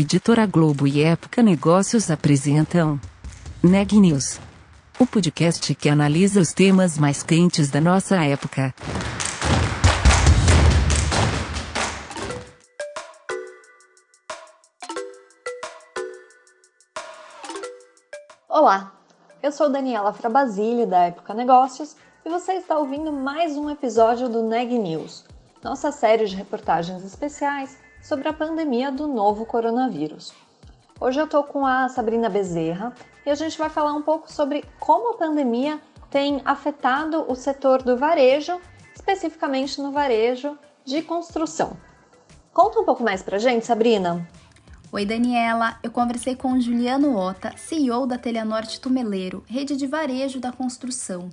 Editora 0.00 0.46
Globo 0.46 0.86
e 0.86 1.02
Época 1.02 1.42
Negócios 1.42 2.08
apresentam 2.08 3.00
Neg 3.60 3.98
News, 3.98 4.38
o 4.96 5.04
podcast 5.04 5.74
que 5.74 5.88
analisa 5.88 6.40
os 6.40 6.52
temas 6.52 6.96
mais 6.96 7.24
quentes 7.24 7.68
da 7.68 7.80
nossa 7.80 8.14
época. 8.24 8.72
Olá, 18.48 18.92
eu 19.42 19.50
sou 19.50 19.68
Daniela 19.68 20.12
Frabasile 20.12 20.86
da 20.86 21.06
Época 21.06 21.34
Negócios 21.34 21.96
e 22.24 22.28
você 22.28 22.52
está 22.52 22.78
ouvindo 22.78 23.12
mais 23.12 23.56
um 23.56 23.68
episódio 23.68 24.28
do 24.28 24.44
Neg 24.44 24.78
News, 24.78 25.24
nossa 25.60 25.90
série 25.90 26.26
de 26.26 26.36
reportagens 26.36 27.02
especiais 27.02 27.87
sobre 28.02 28.28
a 28.28 28.32
pandemia 28.32 28.90
do 28.90 29.06
novo 29.06 29.44
coronavírus. 29.44 30.32
Hoje 31.00 31.20
eu 31.20 31.26
estou 31.26 31.44
com 31.44 31.64
a 31.64 31.88
Sabrina 31.88 32.28
Bezerra 32.28 32.92
e 33.24 33.30
a 33.30 33.34
gente 33.34 33.56
vai 33.56 33.70
falar 33.70 33.92
um 33.94 34.02
pouco 34.02 34.32
sobre 34.32 34.64
como 34.80 35.14
a 35.14 35.16
pandemia 35.16 35.80
tem 36.10 36.40
afetado 36.44 37.24
o 37.30 37.34
setor 37.34 37.82
do 37.82 37.96
varejo, 37.96 38.58
especificamente 38.94 39.80
no 39.80 39.92
varejo 39.92 40.58
de 40.84 41.02
construção. 41.02 41.76
Conta 42.52 42.80
um 42.80 42.84
pouco 42.84 43.04
mais 43.04 43.22
pra 43.22 43.38
gente, 43.38 43.66
Sabrina. 43.66 44.26
Oi, 44.90 45.04
Daniela. 45.04 45.78
Eu 45.82 45.90
conversei 45.90 46.34
com 46.34 46.58
Juliano 46.58 47.14
Ota, 47.14 47.52
CEO 47.56 48.06
da 48.06 48.16
Telenorte 48.16 48.80
Tumeleiro, 48.80 49.44
rede 49.46 49.76
de 49.76 49.86
varejo 49.86 50.40
da 50.40 50.50
construção. 50.50 51.28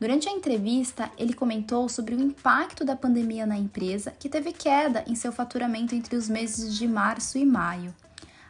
Durante 0.00 0.28
a 0.28 0.32
entrevista, 0.32 1.10
ele 1.18 1.32
comentou 1.32 1.88
sobre 1.88 2.14
o 2.14 2.20
impacto 2.20 2.84
da 2.84 2.94
pandemia 2.94 3.44
na 3.44 3.56
empresa, 3.58 4.12
que 4.12 4.28
teve 4.28 4.52
queda 4.52 5.04
em 5.08 5.16
seu 5.16 5.32
faturamento 5.32 5.92
entre 5.94 6.14
os 6.14 6.28
meses 6.28 6.76
de 6.76 6.86
março 6.86 7.36
e 7.36 7.44
maio. 7.44 7.92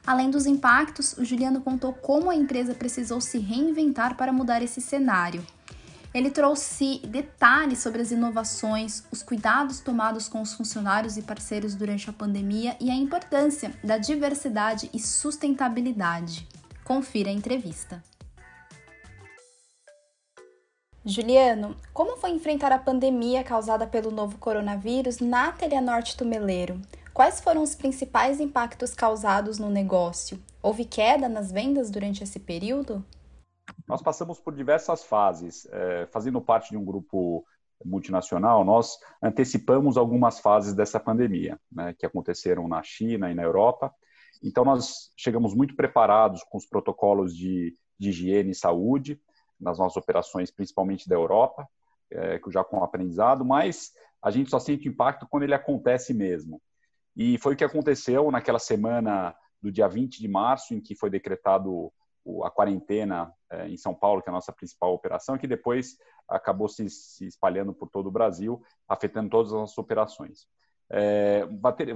Além 0.07 0.31
dos 0.31 0.45
impactos, 0.45 1.15
o 1.15 1.25
Juliano 1.25 1.63
contou 1.63 1.95
como 1.95 2.31
a 2.31 2.35
empresa 2.35 2.75
precisou 2.75 3.21
se 3.21 3.39
reinventar 3.39 4.15
para 4.15 4.33
mudar 4.33 4.63
esse 4.63 4.81
cenário. 4.81 5.45
Ele 6.13 6.31
trouxe 6.31 7.01
detalhes 7.07 7.79
sobre 7.79 8.03
as 8.03 8.11
inovações, 8.11 9.05
os 9.11 9.23
cuidados 9.23 9.81
tomados 9.81 10.29
com 10.29 10.43
os 10.43 10.53
funcionários 10.55 11.17
e 11.17 11.23
parceiros 11.23 11.75
durante 11.75 12.09
a 12.09 12.13
pandemia 12.13 12.77
e 12.81 12.91
a 12.91 12.95
importância 12.95 13.73
da 13.85 13.99
diversidade 13.99 14.91
e 14.93 14.99
sustentabilidade. 14.99 16.47
Confira 16.85 17.31
a 17.31 17.33
entrevista. 17.33 18.03
Juliano, 21.11 21.75
como 21.95 22.19
foi 22.19 22.33
enfrentar 22.33 22.71
a 22.71 22.79
pandemia 22.79 23.43
causada 23.43 23.87
pelo 23.87 24.11
novo 24.11 24.37
coronavírus 24.37 25.21
na 25.21 25.51
Telenorte 25.51 26.15
Tumeleiro? 26.15 26.79
Quais 27.15 27.41
foram 27.41 27.63
os 27.63 27.75
principais 27.75 28.41
impactos 28.41 28.95
causados 28.95 29.59
no 29.59 29.71
negócio? 29.71 30.39
Houve 30.63 30.85
queda 30.85 31.27
nas 31.27 31.51
vendas 31.51 31.91
durante 31.91 32.23
esse 32.23 32.39
período? 32.39 33.03
Nós 33.87 34.03
passamos 34.03 34.39
por 34.39 34.55
diversas 34.55 35.03
fases. 35.03 35.67
É, 35.73 36.07
fazendo 36.13 36.43
parte 36.43 36.71
de 36.71 36.77
um 36.77 36.85
grupo 36.85 37.43
multinacional, 37.83 38.63
nós 38.63 38.99
antecipamos 39.23 39.97
algumas 39.97 40.39
fases 40.41 40.75
dessa 40.75 41.01
pandemia, 41.01 41.59
né, 41.73 41.95
que 41.99 42.05
aconteceram 42.05 42.69
na 42.69 42.83
China 42.83 43.31
e 43.31 43.35
na 43.35 43.43
Europa. 43.43 43.95
Então, 44.43 44.63
nós 44.63 45.11
chegamos 45.17 45.55
muito 45.55 45.75
preparados 45.75 46.45
com 46.45 46.59
os 46.59 46.67
protocolos 46.67 47.35
de, 47.35 47.75
de 47.99 48.11
higiene 48.11 48.51
e 48.51 48.55
saúde, 48.55 49.19
nas 49.61 49.79
nossas 49.79 49.97
operações, 49.97 50.51
principalmente 50.51 51.09
da 51.09 51.15
Europa, 51.15 51.69
é, 52.11 52.41
já 52.49 52.65
com 52.65 52.83
aprendizado, 52.83 53.45
mas 53.45 53.93
a 54.23 54.31
gente 54.31 54.51
só 54.51 54.59
sente 54.59 54.89
impacto 54.89 55.27
quando 55.29 55.43
ele 55.43 55.55
acontece 55.55 56.13
mesmo. 56.15 56.61
E 57.17 57.39
foi 57.39 57.55
o 57.55 57.57
que 57.57 57.65
aconteceu 57.65 58.31
naquela 58.31 58.59
semana 58.59 59.35
do 59.61 59.73
dia 59.73 59.89
20 59.89 60.21
de 60.21 60.29
março, 60.29 60.75
em 60.75 60.81
que 60.81 60.95
foi 60.95 61.11
decretado 61.11 61.93
a 62.45 62.51
quarentena 62.51 63.33
é, 63.51 63.69
em 63.69 63.77
São 63.77 63.95
Paulo, 63.95 64.23
que 64.23 64.29
é 64.29 64.33
a 64.33 64.35
nossa 64.35 64.53
principal 64.53 64.93
operação, 64.93 65.39
que 65.39 65.47
depois 65.47 65.97
acabou 66.29 66.69
se 66.69 66.85
espalhando 67.21 67.73
por 67.73 67.89
todo 67.89 68.09
o 68.09 68.13
Brasil, 68.13 68.63
afetando 68.87 69.31
todas 69.31 69.53
as 69.53 69.59
nossas 69.59 69.79
operações. 69.79 70.47
É, 70.91 71.45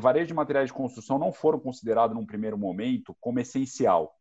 varejo 0.01 0.27
de 0.27 0.35
materiais 0.35 0.69
de 0.69 0.75
construção 0.75 1.19
não 1.19 1.33
foram 1.33 1.59
considerados 1.59 2.15
num 2.15 2.27
primeiro 2.27 2.59
momento 2.59 3.17
como 3.21 3.41
essencial, 3.41 4.15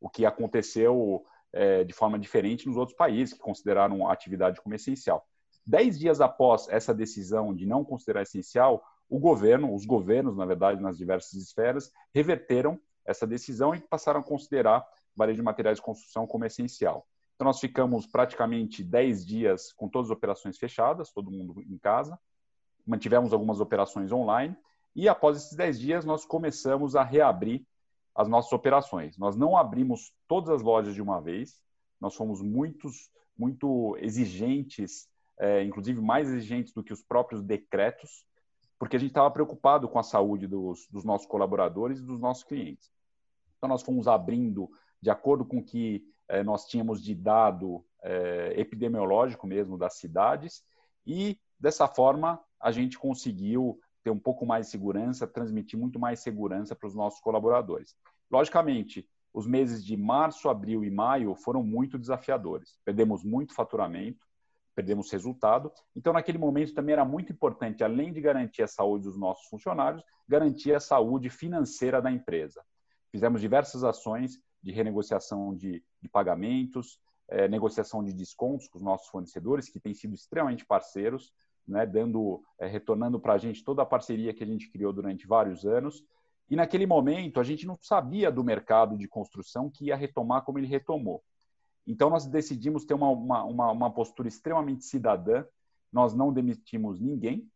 o 0.00 0.08
que 0.08 0.24
aconteceu 0.24 1.24
é, 1.52 1.84
de 1.84 1.92
forma 1.92 2.18
diferente 2.18 2.66
nos 2.66 2.76
outros 2.76 2.96
países 2.96 3.34
que 3.34 3.40
consideraram 3.40 4.08
a 4.08 4.12
atividade 4.12 4.60
como 4.60 4.74
essencial. 4.74 5.26
Dez 5.66 5.98
dias 5.98 6.20
após 6.20 6.68
essa 6.68 6.94
decisão 6.94 7.54
de 7.54 7.66
não 7.66 7.84
considerar 7.84 8.22
essencial, 8.22 8.84
o 9.08 9.18
governo, 9.18 9.74
os 9.74 9.84
governos, 9.84 10.36
na 10.36 10.44
verdade, 10.44 10.80
nas 10.80 10.96
diversas 10.96 11.34
esferas, 11.34 11.92
reverteram 12.14 12.78
essa 13.04 13.26
decisão 13.26 13.74
e 13.74 13.80
passaram 13.80 14.20
a 14.20 14.24
considerar 14.24 14.86
varejo 15.14 15.36
de 15.36 15.42
materiais 15.42 15.78
de 15.78 15.82
construção 15.82 16.26
como 16.26 16.44
essencial. 16.44 17.06
Então, 17.34 17.46
nós 17.46 17.60
ficamos 17.60 18.06
praticamente 18.06 18.82
10 18.82 19.24
dias 19.24 19.72
com 19.72 19.88
todas 19.88 20.10
as 20.10 20.16
operações 20.16 20.58
fechadas, 20.58 21.12
todo 21.12 21.30
mundo 21.30 21.62
em 21.62 21.78
casa, 21.78 22.18
mantivemos 22.86 23.32
algumas 23.32 23.60
operações 23.60 24.12
online, 24.12 24.56
e 24.94 25.08
após 25.08 25.36
esses 25.36 25.54
10 25.54 25.78
dias, 25.78 26.04
nós 26.04 26.24
começamos 26.24 26.96
a 26.96 27.02
reabrir 27.02 27.66
as 28.16 28.28
nossas 28.28 28.52
operações. 28.52 29.18
Nós 29.18 29.36
não 29.36 29.56
abrimos 29.56 30.12
todas 30.26 30.48
as 30.48 30.62
lojas 30.62 30.94
de 30.94 31.02
uma 31.02 31.20
vez, 31.20 31.60
nós 32.00 32.14
fomos 32.14 32.40
muitos, 32.40 33.10
muito 33.36 33.96
exigentes, 34.00 35.08
é, 35.38 35.62
inclusive 35.62 36.00
mais 36.00 36.28
exigentes 36.28 36.72
do 36.72 36.82
que 36.82 36.94
os 36.94 37.02
próprios 37.02 37.42
decretos, 37.42 38.24
porque 38.78 38.96
a 38.96 38.98
gente 38.98 39.10
estava 39.10 39.30
preocupado 39.30 39.88
com 39.88 39.98
a 39.98 40.02
saúde 40.02 40.46
dos, 40.46 40.86
dos, 40.90 41.04
nossos 41.04 41.26
colaboradores 41.26 41.98
e 41.98 42.04
dos 42.04 42.18
nossos 42.18 42.44
clientes. 42.44 42.90
Então, 43.56 43.68
nós 43.68 43.82
fomos 43.82 44.08
abrindo 44.08 44.70
de 45.00 45.10
acordo 45.10 45.44
com 45.44 45.58
o 45.58 45.64
que 45.64 46.02
é, 46.28 46.42
nós 46.42 46.66
tínhamos 46.66 47.02
de 47.02 47.14
dado 47.14 47.84
é, 48.02 48.54
epidemiológico 48.56 49.46
mesmo 49.46 49.76
das 49.76 49.98
cidades, 49.98 50.64
e 51.06 51.38
dessa 51.60 51.86
forma 51.86 52.40
a 52.60 52.72
gente 52.72 52.98
conseguiu 52.98 53.78
ter 54.06 54.10
um 54.12 54.18
pouco 54.20 54.46
mais 54.46 54.66
de 54.66 54.70
segurança, 54.70 55.26
transmitir 55.26 55.76
muito 55.76 55.98
mais 55.98 56.20
segurança 56.20 56.76
para 56.76 56.86
os 56.86 56.94
nossos 56.94 57.18
colaboradores. 57.18 57.96
Logicamente, 58.30 59.04
os 59.34 59.48
meses 59.48 59.84
de 59.84 59.96
março, 59.96 60.48
abril 60.48 60.84
e 60.84 60.90
maio 60.92 61.34
foram 61.34 61.60
muito 61.60 61.98
desafiadores. 61.98 62.78
Perdemos 62.84 63.24
muito 63.24 63.52
faturamento, 63.52 64.24
perdemos 64.76 65.10
resultado. 65.10 65.72
Então, 65.96 66.12
naquele 66.12 66.38
momento 66.38 66.72
também 66.72 66.92
era 66.92 67.04
muito 67.04 67.32
importante, 67.32 67.82
além 67.82 68.12
de 68.12 68.20
garantir 68.20 68.62
a 68.62 68.68
saúde 68.68 69.06
dos 69.06 69.18
nossos 69.18 69.48
funcionários, 69.48 70.04
garantir 70.28 70.72
a 70.72 70.78
saúde 70.78 71.28
financeira 71.28 72.00
da 72.00 72.12
empresa. 72.12 72.62
Fizemos 73.10 73.40
diversas 73.40 73.82
ações 73.82 74.40
de 74.62 74.70
renegociação 74.70 75.52
de, 75.52 75.82
de 76.00 76.08
pagamentos, 76.08 77.00
eh, 77.28 77.48
negociação 77.48 78.04
de 78.04 78.12
descontos 78.12 78.68
com 78.68 78.78
os 78.78 78.84
nossos 78.84 79.08
fornecedores, 79.08 79.68
que 79.68 79.80
têm 79.80 79.94
sido 79.94 80.14
extremamente 80.14 80.64
parceiros 80.64 81.32
né, 81.66 81.84
dando, 81.84 82.42
é, 82.58 82.66
retornando 82.66 83.18
para 83.18 83.34
a 83.34 83.38
gente 83.38 83.64
toda 83.64 83.82
a 83.82 83.86
parceria 83.86 84.32
que 84.32 84.42
a 84.42 84.46
gente 84.46 84.70
criou 84.70 84.92
durante 84.92 85.26
vários 85.26 85.64
anos. 85.64 86.04
E 86.48 86.54
naquele 86.54 86.86
momento 86.86 87.40
a 87.40 87.44
gente 87.44 87.66
não 87.66 87.76
sabia 87.80 88.30
do 88.30 88.44
mercado 88.44 88.96
de 88.96 89.08
construção 89.08 89.68
que 89.70 89.86
ia 89.86 89.96
retomar 89.96 90.42
como 90.42 90.58
ele 90.58 90.66
retomou. 90.66 91.22
Então 91.86 92.10
nós 92.10 92.26
decidimos 92.26 92.84
ter 92.84 92.94
uma, 92.94 93.10
uma, 93.10 93.70
uma 93.70 93.90
postura 93.90 94.28
extremamente 94.28 94.84
cidadã. 94.84 95.44
Nós 95.92 96.14
não 96.14 96.32
demitimos 96.32 97.00
ninguém 97.00 97.48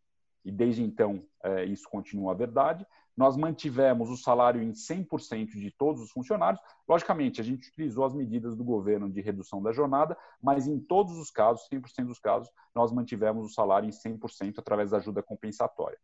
e 0.45 0.51
desde 0.51 0.83
então 0.83 1.23
é, 1.43 1.65
isso 1.65 1.89
continua 1.89 2.33
a 2.33 2.37
verdade. 2.37 2.87
Nós 3.17 3.37
mantivemos 3.37 4.09
o 4.09 4.17
salário 4.17 4.63
em 4.63 4.73
100% 4.73 5.51
de 5.53 5.71
todos 5.71 6.01
os 6.01 6.11
funcionários. 6.11 6.61
Logicamente, 6.89 7.41
a 7.41 7.45
gente 7.45 7.69
utilizou 7.69 8.05
as 8.05 8.15
medidas 8.15 8.57
do 8.57 8.65
governo 8.65 9.11
de 9.11 9.21
redução 9.21 9.63
da 9.63 9.73
jornada, 9.73 10.17
mas 10.43 10.67
em 10.67 10.79
todos 10.79 11.17
os 11.19 11.31
casos, 11.31 11.69
100% 11.73 12.07
dos 12.07 12.19
casos, 12.19 12.51
nós 12.75 12.93
mantivemos 12.93 13.47
o 13.47 13.55
salário 13.55 13.89
em 13.89 13.93
100% 13.93 14.59
através 14.59 14.91
da 14.91 14.99
ajuda 14.99 15.23
compensatória. 15.23 15.99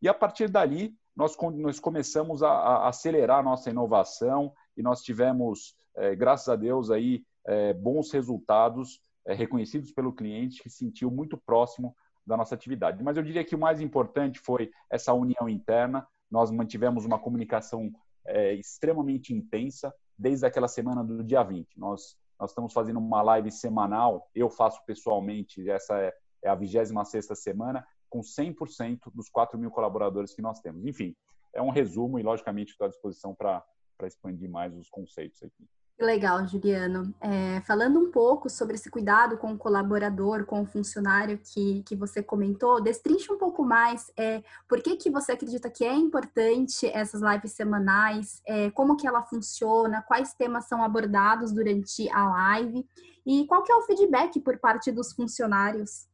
E 0.00 0.08
a 0.08 0.14
partir 0.14 0.48
dali, 0.48 0.94
nós, 1.16 1.36
nós 1.54 1.80
começamos 1.80 2.42
a, 2.42 2.50
a 2.50 2.88
acelerar 2.88 3.40
a 3.40 3.42
nossa 3.42 3.70
inovação 3.70 4.52
e 4.76 4.82
nós 4.82 5.02
tivemos, 5.02 5.76
é, 5.96 6.14
graças 6.14 6.48
a 6.48 6.56
Deus, 6.56 6.90
aí, 6.90 7.24
é, 7.46 7.72
bons 7.72 8.10
resultados 8.10 9.00
é, 9.26 9.34
reconhecidos 9.34 9.92
pelo 9.92 10.12
cliente 10.12 10.62
que 10.62 10.70
sentiu 10.70 11.10
muito 11.10 11.36
próximo 11.36 11.94
da 12.26 12.36
nossa 12.36 12.54
atividade. 12.54 13.02
Mas 13.02 13.16
eu 13.16 13.22
diria 13.22 13.44
que 13.44 13.54
o 13.54 13.58
mais 13.58 13.80
importante 13.80 14.38
foi 14.38 14.70
essa 14.90 15.12
união 15.12 15.48
interna, 15.48 16.06
nós 16.30 16.50
mantivemos 16.50 17.04
uma 17.04 17.18
comunicação 17.18 17.90
é, 18.26 18.54
extremamente 18.54 19.32
intensa 19.32 19.94
desde 20.18 20.46
aquela 20.46 20.68
semana 20.68 21.04
do 21.04 21.22
dia 21.22 21.42
20. 21.42 21.78
Nós, 21.78 22.16
nós 22.38 22.50
estamos 22.50 22.72
fazendo 22.72 22.98
uma 22.98 23.22
live 23.22 23.50
semanal, 23.50 24.28
eu 24.34 24.48
faço 24.48 24.84
pessoalmente, 24.86 25.68
essa 25.68 25.98
é, 25.98 26.12
é 26.42 26.48
a 26.48 26.54
26 26.54 27.26
semana, 27.34 27.86
com 28.08 28.20
100% 28.20 29.10
dos 29.12 29.28
4 29.28 29.58
mil 29.58 29.70
colaboradores 29.70 30.34
que 30.34 30.42
nós 30.42 30.60
temos. 30.60 30.84
Enfim, 30.84 31.14
é 31.52 31.60
um 31.60 31.70
resumo 31.70 32.18
e, 32.18 32.22
logicamente, 32.22 32.72
estou 32.72 32.86
à 32.86 32.88
disposição 32.88 33.34
para 33.34 33.64
expandir 34.04 34.48
mais 34.48 34.74
os 34.76 34.88
conceitos 34.88 35.42
aqui. 35.42 35.68
Legal, 35.98 36.44
Juliano. 36.46 37.14
É, 37.20 37.60
falando 37.60 38.00
um 38.00 38.10
pouco 38.10 38.50
sobre 38.50 38.74
esse 38.74 38.90
cuidado 38.90 39.38
com 39.38 39.52
o 39.52 39.58
colaborador, 39.58 40.44
com 40.44 40.62
o 40.62 40.66
funcionário 40.66 41.38
que, 41.38 41.84
que 41.84 41.94
você 41.94 42.20
comentou, 42.20 42.82
destrinche 42.82 43.32
um 43.32 43.38
pouco 43.38 43.64
mais 43.64 44.12
é, 44.16 44.42
por 44.68 44.82
que, 44.82 44.96
que 44.96 45.08
você 45.08 45.32
acredita 45.32 45.70
que 45.70 45.84
é 45.84 45.94
importante 45.94 46.86
essas 46.86 47.22
lives 47.22 47.52
semanais, 47.52 48.42
é, 48.44 48.70
como 48.72 48.96
que 48.96 49.06
ela 49.06 49.22
funciona, 49.22 50.02
quais 50.02 50.34
temas 50.34 50.64
são 50.64 50.82
abordados 50.82 51.52
durante 51.52 52.10
a 52.10 52.28
live 52.28 52.84
e 53.24 53.46
qual 53.46 53.62
que 53.62 53.70
é 53.70 53.76
o 53.76 53.82
feedback 53.82 54.40
por 54.40 54.58
parte 54.58 54.90
dos 54.90 55.12
funcionários. 55.12 56.08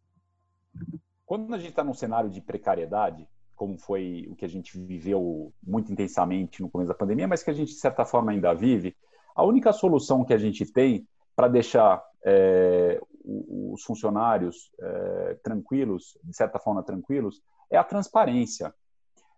Quando 1.24 1.54
a 1.54 1.58
gente 1.58 1.70
está 1.70 1.82
num 1.82 1.94
cenário 1.94 2.28
de 2.28 2.40
precariedade, 2.42 3.26
como 3.56 3.78
foi 3.78 4.26
o 4.30 4.34
que 4.34 4.44
a 4.44 4.48
gente 4.48 4.78
viveu 4.78 5.52
muito 5.62 5.90
intensamente 5.90 6.60
no 6.60 6.68
começo 6.68 6.88
da 6.88 6.94
pandemia, 6.94 7.26
mas 7.26 7.42
que 7.42 7.50
a 7.50 7.54
gente, 7.54 7.72
de 7.72 7.80
certa 7.80 8.04
forma, 8.04 8.32
ainda 8.32 8.54
vive, 8.54 8.94
a 9.40 9.42
única 9.42 9.72
solução 9.72 10.22
que 10.22 10.34
a 10.34 10.38
gente 10.38 10.70
tem 10.70 11.08
para 11.34 11.48
deixar 11.48 12.04
é, 12.22 13.00
os 13.24 13.82
funcionários 13.82 14.70
é, 14.78 15.34
tranquilos, 15.42 16.18
de 16.22 16.36
certa 16.36 16.58
forma 16.58 16.82
tranquilos, 16.82 17.42
é 17.70 17.78
a 17.78 17.84
transparência. 17.84 18.74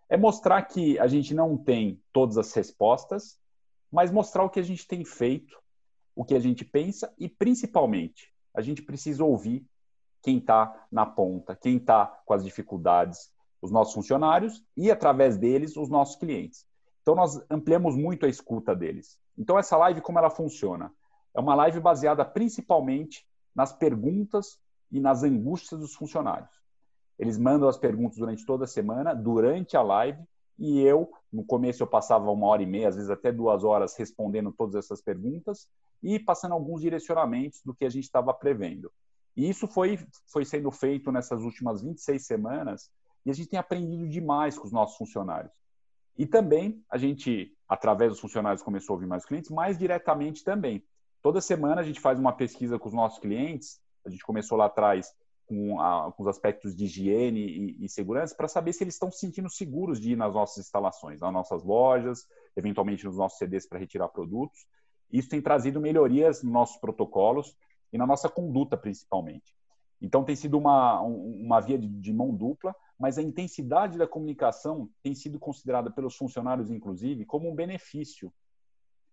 É 0.09 0.17
mostrar 0.17 0.61
que 0.63 0.99
a 0.99 1.07
gente 1.07 1.33
não 1.35 1.57
tem 1.57 2.03
todas 2.13 2.37
as 2.37 2.53
respostas, 2.53 3.39
mas 3.93 4.11
mostrar 4.11 4.43
o 4.43 4.51
que 4.51 4.59
a 4.59 4.65
gente 4.65 4.89
tem 4.89 5.05
feito, 5.05 5.57
o 6.17 6.25
que 6.25 6.35
a 6.35 6.41
gente 6.41 6.65
pensa 6.65 7.15
e, 7.17 7.29
principalmente, 7.29 8.33
a 8.53 8.61
gente 8.61 8.83
precisa 8.83 9.23
ouvir 9.23 9.65
quem 10.21 10.39
está 10.39 10.85
na 10.91 11.07
ponta, 11.07 11.55
quem 11.55 11.77
está 11.77 12.07
com 12.27 12.35
as 12.35 12.43
dificuldades, 12.43 13.31
os 13.61 13.71
nossos 13.71 13.95
funcionários 13.95 14.65
e, 14.77 14.91
através 14.91 15.37
deles, 15.37 15.77
os 15.77 15.89
nossos 15.89 16.17
clientes. 16.17 16.67
Então, 17.03 17.15
nós 17.15 17.41
ampliamos 17.49 17.95
muito 17.97 18.27
a 18.27 18.29
escuta 18.29 18.75
deles. 18.75 19.22
Então, 19.37 19.59
essa 19.59 19.77
live, 19.77 20.01
como 20.01 20.19
ela 20.19 20.31
funciona? 20.31 20.93
É 21.35 21.41
uma 21.41 21.55
live 21.55 21.81
baseada 21.81 22.25
principalmente 22.25 23.27
nas 23.55 23.73
perguntas 23.73 24.59
e 24.91 25.01
nas 25.01 25.23
angústias 25.23 25.81
dos 25.81 25.95
funcionários. 25.95 26.51
Eles 27.19 27.39
mandam 27.39 27.69
as 27.69 27.77
perguntas 27.77 28.19
durante 28.19 28.45
toda 28.45 28.65
a 28.65 28.69
semana, 28.69 29.15
durante 29.15 29.77
a 29.77 29.83
live, 29.83 30.23
e 30.59 30.81
eu, 30.81 31.11
no 31.33 31.45
começo, 31.45 31.83
eu 31.83 31.87
passava 31.87 32.31
uma 32.31 32.47
hora 32.47 32.63
e 32.63 32.67
meia, 32.67 32.89
às 32.89 32.97
vezes 32.97 33.11
até 33.11 33.33
duas 33.33 33.65
horas, 33.65 33.97
respondendo 33.97 34.53
todas 34.53 34.75
essas 34.75 35.01
perguntas 35.01 35.69
e 36.03 36.19
passando 36.19 36.53
alguns 36.53 36.81
direcionamentos 36.81 37.61
do 37.65 37.75
que 37.75 37.85
a 37.85 37.91
gente 37.91 38.05
estava 38.05 38.35
prevendo. 38.35 38.93
E 39.37 39.49
isso 39.49 39.67
foi, 39.67 39.99
foi 40.27 40.45
sendo 40.45 40.71
feito 40.71 41.11
nessas 41.11 41.43
últimas 41.43 41.83
26 41.83 42.27
semanas, 42.27 42.91
e 43.25 43.31
a 43.31 43.35
gente 43.35 43.49
tem 43.49 43.59
aprendido 43.59 44.09
demais 44.09 44.59
com 44.59 44.67
os 44.67 44.73
nossos 44.73 44.97
funcionários. 44.97 45.53
E 46.17 46.27
também 46.27 46.83
a 46.91 46.99
gente, 46.99 47.53
através 47.69 48.13
dos 48.13 48.21
funcionários, 48.21 48.63
começou 48.63 48.95
a 48.95 48.97
ouvir 48.97 49.07
mais 49.07 49.25
clientes, 49.25 49.51
mais 49.51 49.79
diretamente 49.79 50.45
também. 50.45 50.83
Toda 51.23 51.41
semana 51.41 51.81
a 51.81 51.85
gente 51.85 52.01
faz 52.01 52.19
uma 52.19 52.33
pesquisa 52.33 52.79
com 52.79 52.89
os 52.89 52.95
nossos 52.95 53.19
clientes, 53.19 53.81
a 54.05 54.11
gente 54.11 54.25
começou 54.25 54.59
lá 54.59 54.67
atrás 54.67 55.15
com, 55.47 55.81
a, 55.81 56.13
com 56.13 56.23
os 56.23 56.29
aspectos 56.29 56.75
de 56.75 56.85
higiene 56.85 57.41
e, 57.41 57.85
e 57.85 57.89
segurança, 57.89 58.35
para 58.35 58.49
saber 58.49 58.73
se 58.73 58.83
eles 58.83 58.95
estão 58.95 59.11
se 59.11 59.19
sentindo 59.19 59.49
seguros 59.49 60.01
de 60.01 60.13
ir 60.13 60.17
nas 60.17 60.35
nossas 60.35 60.65
instalações, 60.65 61.21
nas 61.21 61.33
nossas 61.33 61.63
lojas, 61.63 62.27
eventualmente 62.57 63.05
nos 63.05 63.17
nossos 63.17 63.39
CDs 63.39 63.67
para 63.67 63.79
retirar 63.79 64.09
produtos. 64.09 64.67
Isso 65.13 65.29
tem 65.29 65.41
trazido 65.41 65.81
melhorias 65.81 66.43
nos 66.43 66.53
nossos 66.53 66.77
protocolos 66.79 67.57
e 67.93 67.99
na 67.99 68.07
nossa 68.07 68.29
conduta, 68.29 68.77
principalmente. 68.77 69.55
Então, 70.01 70.25
tem 70.25 70.35
sido 70.35 70.59
uma, 70.59 71.01
uma 71.01 71.61
via 71.61 71.79
de, 71.79 71.87
de 71.87 72.13
mão 72.13 72.35
dupla, 72.35 72.75
mas 73.03 73.19
a 73.19 73.23
intensidade 73.23 73.99
da 73.99 74.07
comunicação 74.07 74.89
tem 75.03 75.13
sido 75.13 75.37
considerada 75.37 75.91
pelos 75.91 76.15
funcionários, 76.15 76.71
inclusive, 76.71 77.25
como 77.25 77.51
um 77.51 77.55
benefício. 77.55 78.33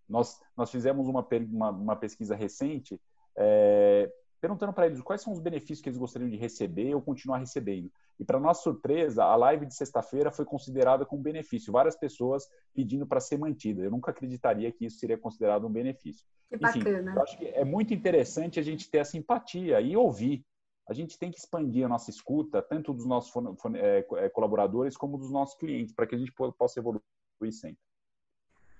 Nós, 0.07 0.39
nós 0.55 0.69
fizemos 0.69 1.07
uma, 1.07 1.27
uma, 1.49 1.69
uma 1.71 1.95
pesquisa 1.95 2.35
recente 2.35 3.01
é, 3.35 4.07
perguntando 4.39 4.73
para 4.73 4.85
eles 4.85 5.01
quais 5.01 5.23
são 5.23 5.33
os 5.33 5.39
benefícios 5.39 5.81
que 5.81 5.89
eles 5.89 5.97
gostariam 5.97 6.29
de 6.29 6.37
receber 6.37 6.93
ou 6.93 7.01
continuar 7.01 7.39
recebendo. 7.39 7.91
E, 8.19 8.23
para 8.23 8.39
nossa 8.39 8.61
surpresa, 8.61 9.23
a 9.23 9.35
live 9.35 9.65
de 9.65 9.73
sexta-feira 9.73 10.31
foi 10.31 10.45
considerada 10.45 11.03
como 11.03 11.23
benefício. 11.23 11.73
Várias 11.73 11.95
pessoas 11.95 12.47
pedindo 12.75 13.07
para 13.07 13.19
ser 13.19 13.39
mantida. 13.39 13.81
Eu 13.81 13.89
nunca 13.89 14.11
acreditaria 14.11 14.71
que 14.71 14.85
isso 14.85 14.99
seria 14.99 15.17
considerado 15.17 15.65
um 15.65 15.71
benefício. 15.71 16.23
Que 16.47 16.57
bacana. 16.57 16.99
Enfim, 17.01 17.17
eu 17.17 17.23
acho 17.23 17.37
que 17.39 17.47
é 17.47 17.65
muito 17.65 17.91
interessante 17.91 18.59
a 18.59 18.63
gente 18.63 18.87
ter 18.87 18.99
essa 18.99 19.17
empatia 19.17 19.81
e 19.81 19.97
ouvir 19.97 20.45
a 20.89 20.93
gente 20.93 21.19
tem 21.19 21.29
que 21.29 21.37
expandir 21.37 21.85
a 21.85 21.87
nossa 21.87 22.09
escuta, 22.09 22.63
tanto 22.63 22.91
dos 22.91 23.05
nossos 23.05 23.31
é, 23.75 24.05
é, 24.17 24.29
colaboradores 24.29 24.97
como 24.97 25.19
dos 25.19 25.31
nossos 25.31 25.55
clientes, 25.55 25.93
para 25.93 26.07
que 26.07 26.15
a 26.15 26.17
gente 26.17 26.33
possa 26.57 26.79
evoluir 26.79 27.03
sempre. 27.51 27.77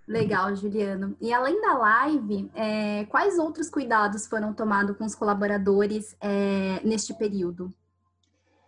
Legal, 0.08 0.56
Juliano. 0.56 1.16
E 1.22 1.32
além 1.32 1.62
da 1.62 1.78
live, 1.78 2.50
é, 2.56 3.06
quais 3.06 3.38
outros 3.38 3.70
cuidados 3.70 4.26
foram 4.26 4.56
tomados 4.56 4.98
com 4.98 5.06
os 5.06 5.14
colaboradores 5.14 6.18
é, 6.20 6.84
neste 6.84 7.14
período? 7.14 7.72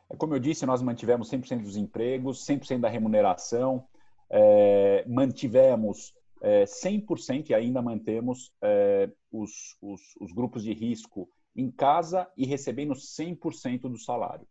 É, 0.07 0.15
como 0.15 0.35
eu 0.35 0.39
disse, 0.39 0.63
nós 0.67 0.83
mantivemos 0.83 1.27
100% 1.31 1.63
dos 1.63 1.75
empregos, 1.75 2.45
100% 2.45 2.81
da 2.81 2.89
remuneração, 2.89 3.83
é, 4.29 5.03
mantivemos 5.07 6.13
é, 6.41 6.65
100% 6.65 7.49
e 7.49 7.55
ainda 7.55 7.81
mantemos 7.81 8.53
os, 9.31 9.75
os, 9.81 10.01
os 10.19 10.31
grupos 10.31 10.61
de 10.61 10.73
risco 10.73 11.27
em 11.55 11.69
casa 11.69 12.27
e 12.37 12.45
recebendo 12.45 12.93
100% 12.93 13.81
do 13.81 13.97
salário. 13.97 14.47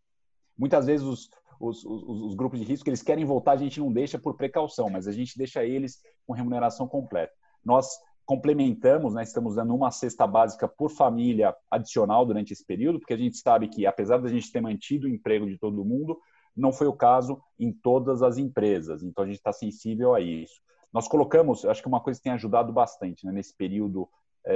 Muitas 0.57 0.87
vezes 0.87 1.07
os, 1.07 1.31
os, 1.59 1.85
os, 1.85 2.03
os, 2.03 2.35
grupos 2.35 2.59
de 2.59 2.67
risco 2.67 2.89
eles 2.89 3.03
querem 3.03 3.25
voltar, 3.25 3.53
a 3.53 3.57
gente 3.57 3.81
não 3.81 3.93
deixa 3.93 4.19
por 4.19 4.37
precaução, 4.37 4.91
mas 4.91 5.07
a 5.07 5.13
gente 5.13 5.37
deixa 5.37 5.65
eles 5.65 6.03
com 6.27 6.33
remuneração 6.33 6.87
completa. 6.87 7.33
Nós 7.65 7.89
complementamos, 8.27 9.15
né, 9.15 9.23
estamos 9.23 9.57
dando 9.57 9.75
uma 9.75 9.91
cesta 9.91 10.27
básica 10.27 10.69
por 10.69 10.91
família 10.91 11.55
adicional 11.71 12.25
durante 12.25 12.53
esse 12.53 12.65
período, 12.65 13.01
porque 13.01 13.15
a 13.15 13.19
gente 13.19 13.37
sabe 13.39 13.69
que, 13.69 13.87
apesar 13.87 14.19
da 14.19 14.29
gente 14.29 14.53
ter 14.53 14.61
mantido 14.61 15.07
o 15.07 15.11
emprego 15.11 15.47
de 15.47 15.59
todo 15.59 15.85
mundo, 15.85 16.17
não 16.57 16.73
foi 16.73 16.87
o 16.87 16.93
caso 16.93 17.43
em 17.59 17.73
todas 17.73 18.23
as 18.23 18.39
empresas. 18.39 19.03
Então, 19.03 19.25
a 19.25 19.27
gente 19.27 19.39
está 19.39 19.53
sensível 19.53 20.15
a 20.15 20.21
isso. 20.21 20.61
Nós 20.93 21.09
colocamos, 21.09 21.65
acho 21.65 21.83
que 21.83 21.89
uma 21.89 22.01
coisa 22.01 22.19
que 22.19 22.25
tem 22.25 22.33
ajudado 22.33 22.73
bastante 22.73 23.25
né, 23.25 23.33
nesse 23.33 23.57
período 23.57 24.09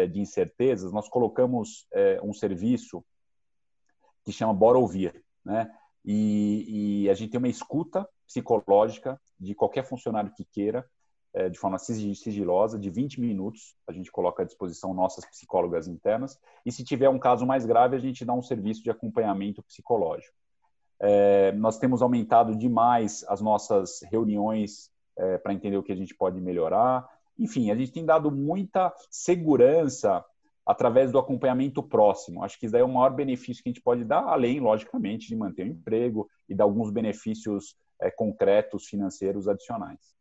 de 0.09 0.21
incertezas, 0.21 0.93
nós 0.93 1.09
colocamos 1.09 1.87
é, 1.93 2.21
um 2.23 2.33
serviço 2.33 3.05
que 4.25 4.33
chama 4.33 4.55
Bora 4.55 4.79
Ouvir, 4.79 5.23
né? 5.45 5.71
E, 6.05 7.05
e, 7.05 7.11
a 7.11 7.15
gente 7.15 7.31
tem 7.31 7.39
uma 7.39 7.49
escuta 7.49 8.07
psicológica 8.27 9.19
de 9.41 9.55
qualquer 9.55 9.85
funcionário 9.85 10.33
que 10.35 10.45
queira, 10.45 10.85
é, 11.33 11.49
de 11.49 11.59
forma 11.59 11.79
sigilosa, 11.79 12.79
de 12.79 12.91
20 12.91 13.21
minutos, 13.21 13.75
a 13.89 13.93
gente 13.93 14.13
coloca 14.13 14.43
à 14.43 14.47
disposição 14.47 14.95
nossas 14.95 15.25
psicólogas 15.25 15.89
internas, 15.89 16.39
e 16.65 16.71
se 16.71 16.85
tiver 16.85 17.09
um 17.09 17.19
caso 17.19 17.47
mais 17.47 17.65
grave, 17.65 17.97
a 17.97 17.99
gente 17.99 18.25
dá 18.25 18.33
um 18.33 18.43
serviço 18.43 18.83
de 18.83 18.91
acompanhamento 18.91 19.63
psicológico. 19.63 20.35
É, 21.01 21.53
nós 21.53 21.79
temos 21.79 22.03
aumentado 22.03 22.55
demais 22.55 23.25
as 23.29 23.41
nossas 23.41 24.01
reuniões 24.11 24.91
é, 25.17 25.39
para 25.39 25.53
entender 25.53 25.77
o 25.77 25.83
que 25.83 25.93
a 25.93 25.97
gente 25.97 26.15
pode 26.15 26.41
melhorar, 26.41 27.09
enfim, 27.39 27.71
a 27.71 27.75
gente 27.75 27.93
tem 27.93 28.05
dado 28.05 28.31
muita 28.31 28.93
segurança 29.11 30.25
através 30.67 31.13
do 31.13 31.19
acompanhamento 31.19 31.83
próximo. 31.83 32.43
Acho 32.43 32.59
que 32.59 32.67
isso 32.67 32.73
daí 32.73 32.81
é 32.81 32.85
o 32.85 32.93
maior 32.93 33.11
benefício 33.11 33.63
que 33.63 33.69
a 33.69 33.73
gente 33.73 33.83
pode 33.83 34.05
dar, 34.05 34.25
além, 34.25 34.61
logicamente, 34.61 35.29
de 35.29 35.37
manter 35.37 35.65
o 35.65 35.71
emprego 35.71 36.29
e 36.49 36.55
dar 36.55 36.65
alguns 36.65 36.91
benefícios 36.91 37.77
é, 38.01 38.11
concretos 38.11 38.87
financeiros 38.87 39.47
adicionais. 39.47 40.15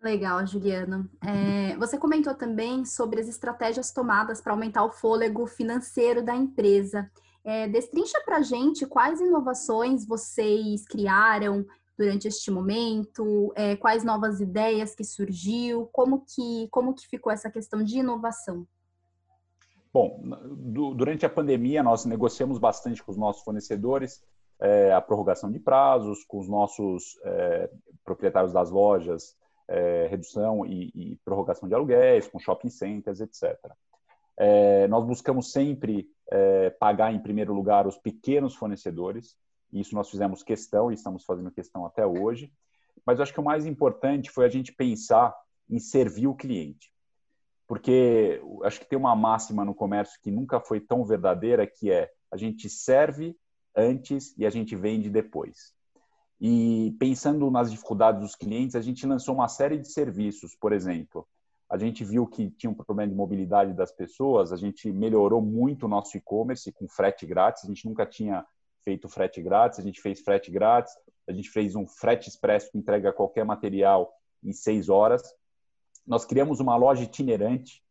Legal, 0.00 0.46
Juliano. 0.46 1.10
É, 1.24 1.76
você 1.78 1.98
comentou 1.98 2.34
também 2.34 2.84
sobre 2.84 3.20
as 3.20 3.28
estratégias 3.28 3.90
tomadas 3.90 4.40
para 4.40 4.52
aumentar 4.52 4.84
o 4.84 4.92
fôlego 4.92 5.46
financeiro 5.46 6.22
da 6.22 6.34
empresa. 6.34 7.10
É, 7.42 7.66
destrincha 7.68 8.20
para 8.24 8.42
gente 8.42 8.86
quais 8.86 9.20
inovações 9.20 10.06
vocês 10.06 10.84
criaram, 10.86 11.64
durante 11.96 12.28
este 12.28 12.50
momento? 12.50 13.52
É, 13.56 13.76
quais 13.76 14.04
novas 14.04 14.40
ideias 14.40 14.94
que 14.94 15.04
surgiu? 15.04 15.88
Como 15.92 16.24
que, 16.26 16.68
como 16.70 16.94
que 16.94 17.06
ficou 17.06 17.32
essa 17.32 17.50
questão 17.50 17.82
de 17.82 17.98
inovação? 17.98 18.66
Bom, 19.92 20.20
do, 20.56 20.94
durante 20.94 21.24
a 21.24 21.30
pandemia 21.30 21.82
nós 21.82 22.04
negociamos 22.04 22.58
bastante 22.58 23.02
com 23.02 23.10
os 23.10 23.16
nossos 23.16 23.42
fornecedores 23.42 24.22
é, 24.60 24.92
a 24.92 25.00
prorrogação 25.00 25.50
de 25.50 25.58
prazos, 25.58 26.24
com 26.24 26.38
os 26.38 26.48
nossos 26.48 27.18
é, 27.24 27.70
proprietários 28.04 28.52
das 28.52 28.70
lojas, 28.70 29.36
é, 29.68 30.06
redução 30.08 30.64
e, 30.64 30.90
e, 30.94 31.16
prorrogação 31.24 31.68
de 31.68 31.74
aluguéis, 31.74 32.26
com 32.28 32.38
shopping 32.38 32.68
centers, 32.68 33.20
etc. 33.20 33.58
É, 34.36 34.86
nós 34.88 35.04
buscamos 35.04 35.50
sempre 35.50 36.08
é, 36.30 36.70
pagar 36.70 37.12
em 37.12 37.18
primeiro 37.18 37.54
lugar 37.54 37.86
os 37.86 37.98
pequenos 37.98 38.54
fornecedores, 38.54 39.36
isso 39.80 39.94
nós 39.94 40.10
fizemos 40.10 40.42
questão 40.42 40.90
e 40.90 40.94
estamos 40.94 41.24
fazendo 41.24 41.50
questão 41.50 41.84
até 41.84 42.06
hoje. 42.06 42.52
Mas 43.04 43.18
eu 43.18 43.22
acho 43.22 43.32
que 43.32 43.40
o 43.40 43.44
mais 43.44 43.66
importante 43.66 44.30
foi 44.30 44.44
a 44.44 44.48
gente 44.48 44.72
pensar 44.72 45.34
em 45.68 45.78
servir 45.78 46.26
o 46.26 46.34
cliente. 46.34 46.92
Porque 47.66 48.40
acho 48.62 48.80
que 48.80 48.88
tem 48.88 48.98
uma 48.98 49.16
máxima 49.16 49.64
no 49.64 49.74
comércio 49.74 50.20
que 50.22 50.30
nunca 50.30 50.60
foi 50.60 50.80
tão 50.80 51.04
verdadeira, 51.04 51.66
que 51.66 51.90
é 51.90 52.10
a 52.30 52.36
gente 52.36 52.68
serve 52.68 53.36
antes 53.74 54.36
e 54.36 54.46
a 54.46 54.50
gente 54.50 54.74
vende 54.76 55.10
depois. 55.10 55.74
E 56.40 56.94
pensando 56.98 57.50
nas 57.50 57.70
dificuldades 57.70 58.20
dos 58.20 58.34
clientes, 58.34 58.76
a 58.76 58.80
gente 58.80 59.06
lançou 59.06 59.34
uma 59.34 59.48
série 59.48 59.78
de 59.78 59.90
serviços, 59.90 60.54
por 60.54 60.72
exemplo, 60.72 61.26
a 61.68 61.76
gente 61.76 62.04
viu 62.04 62.26
que 62.26 62.50
tinha 62.50 62.70
um 62.70 62.74
problema 62.74 63.10
de 63.10 63.16
mobilidade 63.16 63.72
das 63.72 63.90
pessoas, 63.90 64.52
a 64.52 64.56
gente 64.56 64.92
melhorou 64.92 65.42
muito 65.42 65.86
o 65.86 65.88
nosso 65.88 66.16
e-commerce 66.16 66.70
com 66.72 66.88
frete 66.88 67.26
grátis, 67.26 67.64
a 67.64 67.68
gente 67.68 67.86
nunca 67.86 68.06
tinha 68.06 68.46
feito 68.86 69.08
frete 69.08 69.42
grátis, 69.42 69.80
a 69.80 69.82
gente 69.82 70.00
fez 70.00 70.20
frete 70.20 70.48
grátis, 70.48 70.94
a 71.28 71.32
gente 71.32 71.50
fez 71.50 71.74
um 71.74 71.84
frete 71.84 72.28
expresso 72.28 72.70
que 72.70 72.78
entrega 72.78 73.12
qualquer 73.12 73.44
material 73.44 74.12
em 74.44 74.52
seis 74.52 74.88
horas. 74.88 75.22
Nós 76.06 76.24
criamos 76.24 76.60
uma 76.60 76.76
loja 76.76 77.02
itinerante 77.02 77.82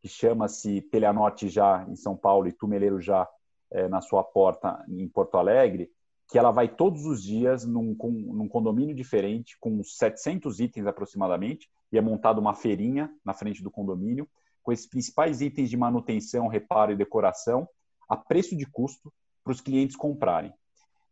que 0.00 0.08
chama-se 0.08 0.82
Teleanorte 0.82 1.48
Já 1.48 1.84
em 1.88 1.96
São 1.96 2.16
Paulo 2.16 2.46
e 2.46 2.52
Tumeleiro 2.52 3.00
Já 3.00 3.28
é, 3.72 3.88
na 3.88 4.00
sua 4.00 4.22
porta 4.22 4.84
em 4.88 5.08
Porto 5.08 5.36
Alegre, 5.36 5.90
que 6.28 6.38
ela 6.38 6.52
vai 6.52 6.68
todos 6.68 7.04
os 7.06 7.24
dias 7.24 7.64
num, 7.64 7.96
num 8.00 8.48
condomínio 8.48 8.94
diferente, 8.94 9.56
com 9.58 9.82
700 9.82 10.60
itens 10.60 10.86
aproximadamente, 10.86 11.68
e 11.90 11.98
é 11.98 12.00
montada 12.00 12.40
uma 12.40 12.54
feirinha 12.54 13.12
na 13.24 13.34
frente 13.34 13.64
do 13.64 13.70
condomínio, 13.70 14.28
com 14.62 14.70
esses 14.70 14.86
principais 14.86 15.40
itens 15.40 15.70
de 15.70 15.76
manutenção, 15.76 16.46
reparo 16.46 16.92
e 16.92 16.96
decoração, 16.96 17.68
a 18.08 18.16
preço 18.16 18.56
de 18.56 18.66
custo 18.66 19.12
para 19.46 19.52
os 19.52 19.60
clientes 19.60 19.94
comprarem. 19.94 20.52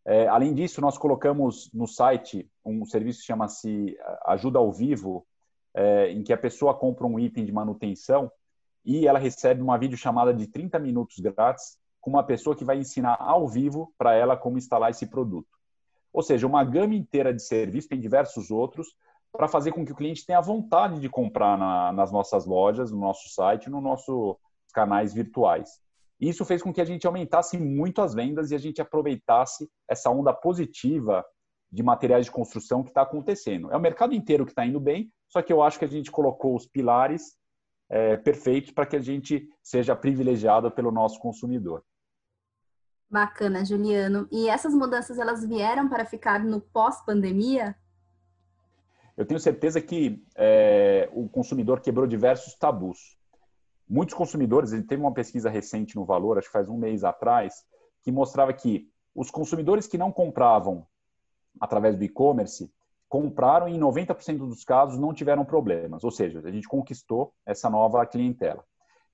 É, 0.05 0.27
além 0.27 0.53
disso, 0.53 0.81
nós 0.81 0.99
colocamos 0.99 1.71
no 1.73 1.87
site 1.87 2.51
um 2.65 2.85
serviço 2.85 3.21
que 3.21 3.27
chama-se 3.27 3.97
Ajuda 4.27 4.59
ao 4.59 4.73
Vivo, 4.73 5.25
é, 5.73 6.11
em 6.11 6.25
que 6.25 6.33
a 6.33 6.37
pessoa 6.37 6.75
compra 6.75 7.07
um 7.07 7.17
item 7.19 7.45
de 7.45 7.53
manutenção 7.53 8.31
e 8.85 9.07
ela 9.07 9.21
recebe 9.21 9.63
uma 9.63 9.79
videochamada 9.79 10.35
de 10.35 10.49
30 10.49 10.81
minutos 10.81 11.21
grátis 11.21 11.79
com 12.01 12.11
uma 12.11 12.25
pessoa 12.25 12.57
que 12.57 12.65
vai 12.65 12.77
ensinar 12.77 13.17
ao 13.21 13.47
vivo 13.47 13.95
para 13.97 14.15
ela 14.15 14.37
como 14.37 14.59
instalar 14.59 14.91
esse 14.91 15.07
produto. 15.07 15.49
Ou 16.13 16.23
seja, 16.23 16.45
uma 16.47 16.65
gama 16.65 16.95
inteira 16.95 17.33
de 17.33 17.43
serviços, 17.43 17.89
tem 17.89 18.01
diversos 18.01 18.51
outros, 18.51 18.89
para 19.33 19.49
fazer 19.49 19.71
com 19.71 19.85
que 19.85 19.93
o 19.93 19.97
cliente 19.97 20.27
tenha 20.27 20.41
vontade 20.41 21.01
de 21.01 21.09
comprar 21.09 21.57
na, 21.57 21.93
nas 21.93 22.11
nossas 22.11 22.45
lojas, 22.47 22.91
no 22.91 22.99
nosso 22.99 23.29
site, 23.29 23.71
nos 23.71 23.83
nossos 23.83 24.37
canais 24.73 25.15
virtuais. 25.15 25.81
Isso 26.21 26.45
fez 26.45 26.63
com 26.63 26.73
que 26.73 26.81
a 26.81 26.85
gente 26.85 27.07
aumentasse 27.07 27.59
muito 27.59 28.01
as 28.01 28.15
vendas 28.15 28.51
e 28.51 28.55
a 28.55 28.59
gente 28.59 28.81
aproveitasse 28.81 29.69
essa 29.89 30.11
onda 30.11 30.33
positiva 30.33 31.25
de 31.71 31.83
materiais 31.83 32.27
de 32.27 32.31
construção 32.31 32.83
que 32.83 32.91
está 32.91 33.03
acontecendo. 33.03 33.71
É 33.73 33.77
o 33.77 33.81
mercado 33.81 34.15
inteiro 34.15 34.45
que 34.45 34.53
está 34.53 34.65
indo 34.65 34.79
bem, 34.79 35.13
só 35.29 35.43
que 35.43 35.53
eu 35.53 35.63
acho 35.63 35.79
que 35.79 35.85
a 35.85 35.89
gente 35.89 36.11
colocou 36.11 36.55
os 36.55 36.67
pilares 36.67 37.37
é, 37.91 38.17
perfeitos 38.17 38.71
para 38.71 38.87
que 38.87 38.97
a 38.97 39.01
gente 39.01 39.49
seja 39.63 39.97
privilegiado 39.97 40.71
pelo 40.71 40.93
nosso 40.93 41.19
consumidor. 41.19 41.85
Bacana, 43.11 43.65
Juliano. 43.65 44.29
E 44.31 44.49
essas 44.49 44.75
mudanças 44.75 45.19
elas 45.19 45.45
vieram 45.47 45.89
para 45.89 46.05
ficar 46.05 46.43
no 46.43 46.61
pós-pandemia? 46.61 47.77
Eu 49.17 49.25
tenho 49.25 49.39
certeza 49.39 49.81
que 49.81 50.25
é, 50.37 51.09
o 51.13 51.29
consumidor 51.29 51.81
quebrou 51.81 52.07
diversos 52.07 52.55
tabus. 52.55 53.17
Muitos 53.89 54.15
consumidores, 54.15 54.73
ele 54.73 54.83
teve 54.83 55.03
uma 55.03 55.13
pesquisa 55.13 55.51
recente 55.51 55.97
no 55.97 56.05
Valor, 56.05 56.39
acho 56.39 56.49
que 56.49 56.53
faz 56.53 56.69
um 56.69 56.77
mês 56.77 57.05
atrás, 57.05 57.65
que 58.03 58.11
mostrava 58.11 58.53
que 58.53 58.89
os 59.15 59.31
consumidores 59.31 59.87
que 59.87 59.99
não 59.99 60.11
compravam 60.11 60.87
através 61.61 61.97
do 61.97 62.03
e-commerce 62.03 62.73
compraram 63.09 63.69
e 63.69 63.75
em 63.75 63.79
90% 63.79 64.39
dos 64.39 64.65
casos 64.65 64.99
não 64.99 65.15
tiveram 65.15 65.45
problemas. 65.45 66.03
Ou 66.03 66.11
seja, 66.11 66.41
a 66.45 66.51
gente 66.51 66.67
conquistou 66.67 67.33
essa 67.47 67.71
nova 67.71 68.05
clientela. 68.07 68.65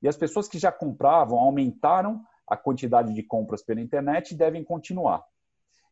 E 0.01 0.09
as 0.09 0.17
pessoas 0.17 0.49
que 0.49 0.59
já 0.59 0.73
compravam 0.73 1.39
aumentaram 1.39 2.23
a 2.47 2.57
quantidade 2.57 3.13
de 3.13 3.23
compras 3.23 3.63
pela 3.63 3.81
internet 3.81 4.33
e 4.33 4.37
devem 4.37 4.65
continuar. 4.65 5.23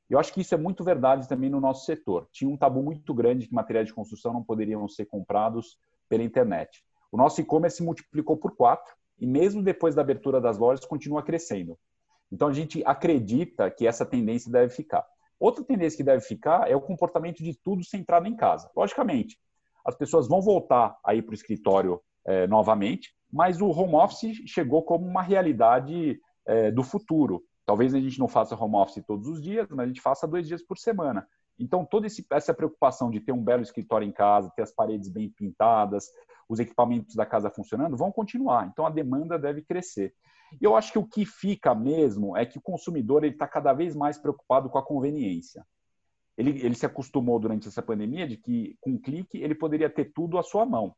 Eu 0.09 0.19
acho 0.19 0.33
que 0.33 0.41
isso 0.41 0.55
é 0.55 0.59
muito 0.59 0.83
verdade 0.83 1.29
também 1.29 1.51
no 1.51 1.61
nosso 1.61 1.85
setor. 1.85 2.27
Tinha 2.33 2.51
um 2.51 2.57
tabu 2.57 2.83
muito 2.83 3.13
grande 3.13 3.47
que 3.47 3.55
materiais 3.55 3.89
de 3.89 3.95
construção 3.95 4.33
não 4.33 4.43
poderiam 4.43 4.89
ser 4.89 5.05
comprados 5.05 5.79
pela 6.09 6.23
internet. 6.23 6.83
O 7.11 7.17
nosso 7.17 7.41
e-commerce 7.41 7.83
multiplicou 7.83 8.37
por 8.37 8.55
quatro 8.57 8.95
e 9.19 9.27
mesmo 9.27 9.63
depois 9.63 9.95
da 9.95 10.03
abertura 10.03 10.41
das 10.41 10.59
lojas 10.59 10.85
continua 10.85 11.23
crescendo. 11.23 11.79
Então 12.31 12.49
a 12.49 12.53
gente 12.53 12.83
acredita 12.85 13.71
que 13.71 13.87
essa 13.87 14.05
tendência 14.05 14.51
deve 14.51 14.73
ficar. 14.73 15.05
Outra 15.41 15.65
tendência 15.65 15.97
que 15.97 16.05
deve 16.05 16.23
ficar 16.23 16.71
é 16.71 16.77
o 16.77 16.81
comportamento 16.81 17.43
de 17.43 17.55
tudo 17.63 17.85
centrado 17.85 18.27
em 18.27 18.37
casa. 18.37 18.71
Logicamente, 18.77 19.39
as 19.85 19.95
pessoas 19.95 20.29
vão 20.29 20.43
voltar 20.43 20.99
aí 21.05 21.23
para 21.23 21.31
o 21.31 21.35
escritório 21.35 22.01
é, 22.25 22.47
novamente, 22.47 23.15
mas 23.33 23.61
o 23.61 23.69
home 23.69 23.95
office 23.95 24.37
chegou 24.47 24.83
como 24.83 25.07
uma 25.07 25.23
realidade 25.23 26.21
é, 26.47 26.71
do 26.71 26.83
futuro. 26.83 27.43
Talvez 27.65 27.95
a 27.95 28.01
gente 28.01 28.19
não 28.19 28.29
faça 28.29 28.57
home 28.57 28.77
office 28.77 29.05
todos 29.07 29.27
os 29.29 29.41
dias, 29.41 29.67
mas 29.71 29.81
a 29.81 29.87
gente 29.87 30.01
faça 30.01 30.27
dois 30.27 30.47
dias 30.47 30.63
por 30.63 30.77
semana. 30.77 31.27
Então, 31.59 31.85
toda 31.85 32.07
essa 32.31 32.55
preocupação 32.55 33.11
de 33.11 33.21
ter 33.21 33.33
um 33.33 33.43
belo 33.43 33.63
escritório 33.63 34.07
em 34.07 34.13
casa, 34.13 34.53
ter 34.55 34.63
as 34.63 34.73
paredes 34.73 35.09
bem 35.09 35.29
pintadas, 35.29 36.07
os 36.49 36.59
equipamentos 36.59 37.15
da 37.15 37.27
casa 37.27 37.51
funcionando, 37.51 37.97
vão 37.97 38.11
continuar. 38.11 38.67
Então, 38.67 38.87
a 38.87 38.91
demanda 38.91 39.39
deve 39.39 39.63
crescer. 39.63 40.15
E 40.61 40.65
eu 40.65 40.75
acho 40.75 40.93
que 40.93 40.99
o 40.99 41.07
que 41.07 41.27
fica 41.27 41.75
mesmo 41.75 42.37
é 42.37 42.47
que 42.47 42.59
o 42.59 42.63
consumidor 42.63 43.25
está 43.25 43.47
cada 43.47 43.73
vez 43.73 43.95
mais 43.95 44.17
preocupado 44.17 44.71
com 44.71 44.79
a 44.79 44.85
conveniência. 44.85 45.65
Ele, 46.37 46.51
ele 46.65 46.75
se 46.75 46.87
acostumou 46.87 47.39
durante 47.39 47.69
essa 47.69 47.83
pandemia 47.83 48.27
de 48.27 48.37
que, 48.37 48.77
com 48.81 48.93
um 48.93 48.99
clique, 48.99 49.39
ele 49.39 49.55
poderia 49.55 49.91
ter 49.91 50.13
tudo 50.13 50.39
à 50.39 50.43
sua 50.43 50.65
mão. 50.65 50.95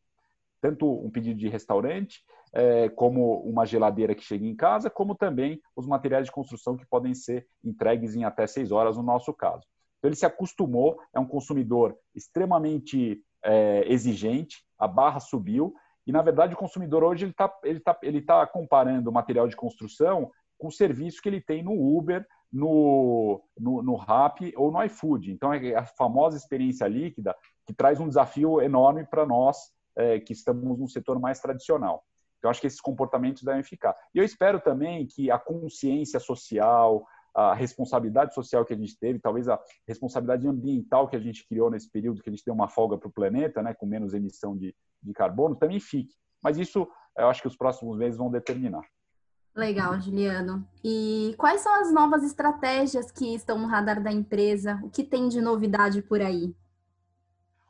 Tanto 0.61 0.87
um 0.87 1.11
pedido 1.11 1.41
de 1.41 1.49
restaurante, 1.49 2.21
é, 2.53 2.89
como 2.91 3.41
uma 3.41 3.65
geladeira 3.65 4.15
que 4.15 4.23
chega 4.23 4.45
em 4.45 4.55
casa, 4.55 4.91
como 4.91 5.15
também 5.15 5.61
os 5.75 5.87
materiais 5.87 6.27
de 6.27 6.33
construção 6.33 6.77
que 6.77 6.87
podem 6.87 7.15
ser 7.15 7.47
entregues 7.65 8.15
em 8.15 8.25
até 8.25 8.47
seis 8.47 8.71
horas, 8.71 8.97
no 8.97 9.03
nosso 9.03 9.33
caso. 9.33 9.67
Então, 9.99 10.09
ele 10.09 10.17
se 10.17 10.27
acostumou, 10.27 11.01
é 11.15 11.19
um 11.19 11.27
consumidor 11.27 11.97
extremamente 12.15 13.23
é, 13.43 13.91
exigente, 13.91 14.65
a 14.81 14.89
barra 14.89 15.21
subiu, 15.21 15.75
e 16.07 16.13
na 16.13 16.23
verdade 16.23 16.55
o 16.55 16.57
consumidor 16.57 17.05
hoje 17.05 17.25
ele 17.25 17.33
está 17.33 17.53
ele 17.63 17.81
tá, 17.81 17.99
ele 18.03 18.23
tá 18.23 18.47
comparando 18.47 19.11
o 19.11 19.13
material 19.13 19.47
de 19.47 19.55
construção 19.55 20.31
com 20.59 20.69
o 20.69 20.73
serviço 20.73 21.23
que 21.23 21.29
ele 21.29 21.41
tem 21.41 21.63
no 21.63 21.73
Uber, 21.73 22.27
no, 22.53 23.43
no, 23.59 23.83
no 23.83 23.95
Rappi 23.95 24.53
ou 24.57 24.71
no 24.71 24.83
iFood. 24.85 25.31
Então 25.31 25.53
é 25.53 25.75
a 25.75 25.87
famosa 25.87 26.37
experiência 26.37 26.87
líquida 26.87 27.35
que 27.67 27.73
traz 27.73 28.01
um 28.01 28.09
desafio 28.09 28.61
enorme 28.61 29.07
para 29.07 29.25
nós 29.25 29.57
é, 29.97 30.19
que 30.21 30.33
estamos 30.33 30.79
no 30.79 30.89
setor 30.89 31.19
mais 31.19 31.41
tradicional. 31.41 32.05
Então 32.39 32.51
acho 32.51 32.61
que 32.61 32.67
esses 32.67 32.81
comportamentos 32.81 33.43
devem 33.43 33.63
ficar. 33.63 33.95
E 34.15 34.19
eu 34.19 34.25
espero 34.25 34.61
também 34.61 35.07
que 35.07 35.31
a 35.31 35.39
consciência 35.39 36.19
social, 36.19 37.05
a 37.35 37.55
responsabilidade 37.55 38.35
social 38.35 38.65
que 38.65 38.75
a 38.75 38.77
gente 38.77 38.99
teve, 38.99 39.19
talvez 39.19 39.49
a 39.49 39.59
responsabilidade 39.87 40.47
ambiental 40.47 41.09
que 41.09 41.17
a 41.17 41.21
gente 41.21 41.47
criou 41.47 41.71
nesse 41.71 41.91
período 41.91 42.23
que 42.23 42.29
a 42.29 42.33
gente 42.33 42.45
deu 42.45 42.55
uma 42.55 42.69
folga 42.69 42.99
para 42.99 43.09
o 43.09 43.13
planeta, 43.13 43.63
né, 43.63 43.75
com 43.75 43.87
menos 43.87 44.15
emissão 44.15 44.57
de, 44.57 44.75
de 45.03 45.13
carbono, 45.13 45.57
também 45.57 45.81
fique. 45.81 46.15
Mas 46.43 46.59
isso 46.59 46.89
eu 47.17 47.29
acho 47.29 47.43
que 47.43 47.49
os 47.49 47.57
próximos 47.57 47.99
meses 47.99 48.19
vão 48.19 48.31
determinar. 48.31 48.83
Legal, 49.55 50.01
Juliano. 50.01 50.67
E 50.83 51.35
quais 51.37 51.61
são 51.61 51.75
as 51.81 51.93
novas 51.93 52.23
estratégias 52.23 53.11
que 53.11 53.35
estão 53.35 53.59
no 53.59 53.67
radar 53.67 54.03
da 54.03 54.11
empresa? 54.11 54.81
O 54.83 54.89
que 54.89 55.03
tem 55.03 55.29
de 55.29 55.41
novidade 55.41 56.03
por 56.03 56.21
aí? 56.21 56.55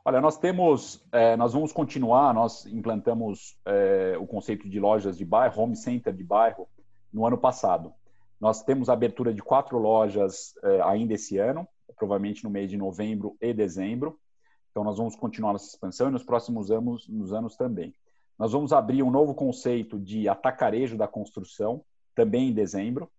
Olha, 0.04 0.20
nós 0.20 0.38
temos, 0.38 1.04
é, 1.12 1.36
nós 1.36 1.52
vamos 1.52 1.72
continuar, 1.72 2.32
nós 2.32 2.66
implantamos 2.66 3.58
é, 3.66 4.16
o 4.18 4.26
conceito 4.26 4.68
de 4.68 4.80
lojas 4.80 5.16
de 5.16 5.24
bairro, 5.24 5.62
home 5.62 5.76
center 5.76 6.14
de 6.14 6.24
bairro, 6.24 6.68
no 7.12 7.26
ano 7.26 7.36
passado. 7.36 7.92
Nós 8.40 8.62
temos 8.62 8.88
a 8.88 8.94
abertura 8.94 9.34
de 9.34 9.42
quatro 9.42 9.78
lojas 9.78 10.54
eh, 10.62 10.80
ainda 10.82 11.14
esse 11.14 11.36
ano, 11.36 11.68
provavelmente 11.94 12.42
no 12.42 12.50
mês 12.50 12.70
de 12.70 12.76
novembro 12.76 13.36
e 13.40 13.52
dezembro. 13.52 14.18
Então, 14.70 14.82
nós 14.82 14.96
vamos 14.96 15.14
continuar 15.14 15.52
nossa 15.52 15.68
expansão 15.68 16.08
e 16.08 16.12
nos 16.12 16.22
próximos 16.22 16.70
anos, 16.70 17.06
nos 17.08 17.32
anos 17.32 17.56
também. 17.56 17.94
Nós 18.38 18.52
vamos 18.52 18.72
abrir 18.72 19.02
um 19.02 19.10
novo 19.10 19.34
conceito 19.34 19.98
de 19.98 20.26
atacarejo 20.26 20.96
da 20.96 21.06
construção, 21.06 21.84
também 22.14 22.48
em 22.48 22.54
dezembro. 22.54 23.10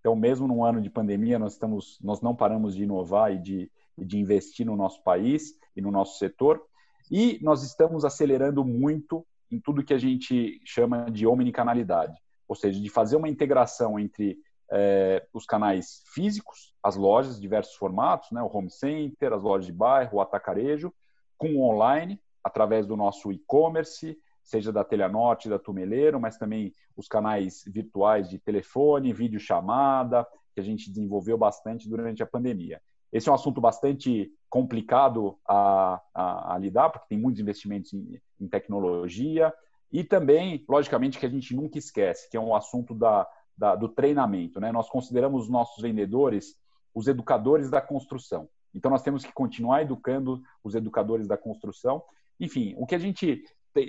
Então, 0.00 0.16
mesmo 0.16 0.48
num 0.48 0.64
ano 0.64 0.80
de 0.80 0.88
pandemia, 0.88 1.38
nós, 1.38 1.52
estamos, 1.52 1.98
nós 2.00 2.22
não 2.22 2.34
paramos 2.34 2.74
de 2.74 2.84
inovar 2.84 3.34
e 3.34 3.38
de, 3.38 3.70
de 3.98 4.18
investir 4.18 4.64
no 4.64 4.76
nosso 4.76 5.02
país 5.02 5.58
e 5.76 5.82
no 5.82 5.90
nosso 5.90 6.16
setor. 6.16 6.62
E 7.10 7.38
nós 7.42 7.62
estamos 7.62 8.04
acelerando 8.04 8.64
muito 8.64 9.26
em 9.50 9.60
tudo 9.60 9.84
que 9.84 9.92
a 9.92 9.98
gente 9.98 10.58
chama 10.64 11.10
de 11.10 11.26
omnicanalidade, 11.26 12.16
ou 12.48 12.54
seja, 12.54 12.80
de 12.80 12.88
fazer 12.88 13.16
uma 13.16 13.28
integração 13.28 13.98
entre 13.98 14.38
é, 14.72 15.26
os 15.32 15.44
canais 15.44 16.02
físicos, 16.14 16.74
as 16.82 16.96
lojas, 16.96 17.40
diversos 17.40 17.74
formatos, 17.74 18.30
né, 18.30 18.42
o 18.42 18.50
home 18.54 18.70
center, 18.70 19.32
as 19.32 19.42
lojas 19.42 19.66
de 19.66 19.72
bairro, 19.72 20.18
o 20.18 20.20
atacarejo, 20.20 20.92
com 21.36 21.54
o 21.54 21.62
online, 21.62 22.20
através 22.42 22.86
do 22.86 22.96
nosso 22.96 23.32
e-commerce, 23.32 24.18
seja 24.42 24.72
da 24.72 24.84
Telenorte, 24.84 25.48
da 25.48 25.58
Tumeleiro, 25.58 26.20
mas 26.20 26.36
também 26.36 26.72
os 26.96 27.06
canais 27.06 27.62
virtuais 27.66 28.28
de 28.28 28.38
telefone, 28.38 29.12
videochamada, 29.12 30.26
que 30.54 30.60
a 30.60 30.64
gente 30.64 30.90
desenvolveu 30.90 31.38
bastante 31.38 31.88
durante 31.88 32.22
a 32.22 32.26
pandemia. 32.26 32.80
Esse 33.12 33.28
é 33.28 33.32
um 33.32 33.34
assunto 33.34 33.60
bastante 33.60 34.32
complicado 34.48 35.38
a, 35.46 36.00
a, 36.14 36.54
a 36.54 36.58
lidar, 36.58 36.90
porque 36.90 37.08
tem 37.08 37.18
muitos 37.18 37.40
investimentos 37.40 37.92
em, 37.92 38.20
em, 38.40 38.48
tecnologia, 38.48 39.52
e 39.92 40.04
também, 40.04 40.64
logicamente, 40.68 41.18
que 41.18 41.26
a 41.26 41.28
gente 41.28 41.54
nunca 41.54 41.78
esquece, 41.78 42.30
que 42.30 42.36
é 42.36 42.40
um 42.40 42.54
assunto 42.54 42.94
da, 42.94 43.26
da, 43.60 43.76
do 43.76 43.90
treinamento. 43.90 44.58
Né? 44.58 44.72
Nós 44.72 44.88
consideramos 44.88 45.42
os 45.42 45.48
nossos 45.50 45.82
vendedores 45.82 46.56
os 46.94 47.06
educadores 47.06 47.70
da 47.70 47.80
construção. 47.80 48.48
Então, 48.74 48.90
nós 48.90 49.02
temos 49.02 49.24
que 49.24 49.32
continuar 49.32 49.82
educando 49.82 50.42
os 50.64 50.74
educadores 50.74 51.28
da 51.28 51.36
construção. 51.36 52.02
Enfim, 52.40 52.74
o 52.78 52.86
que 52.86 52.94
a 52.94 52.98
gente 52.98 53.44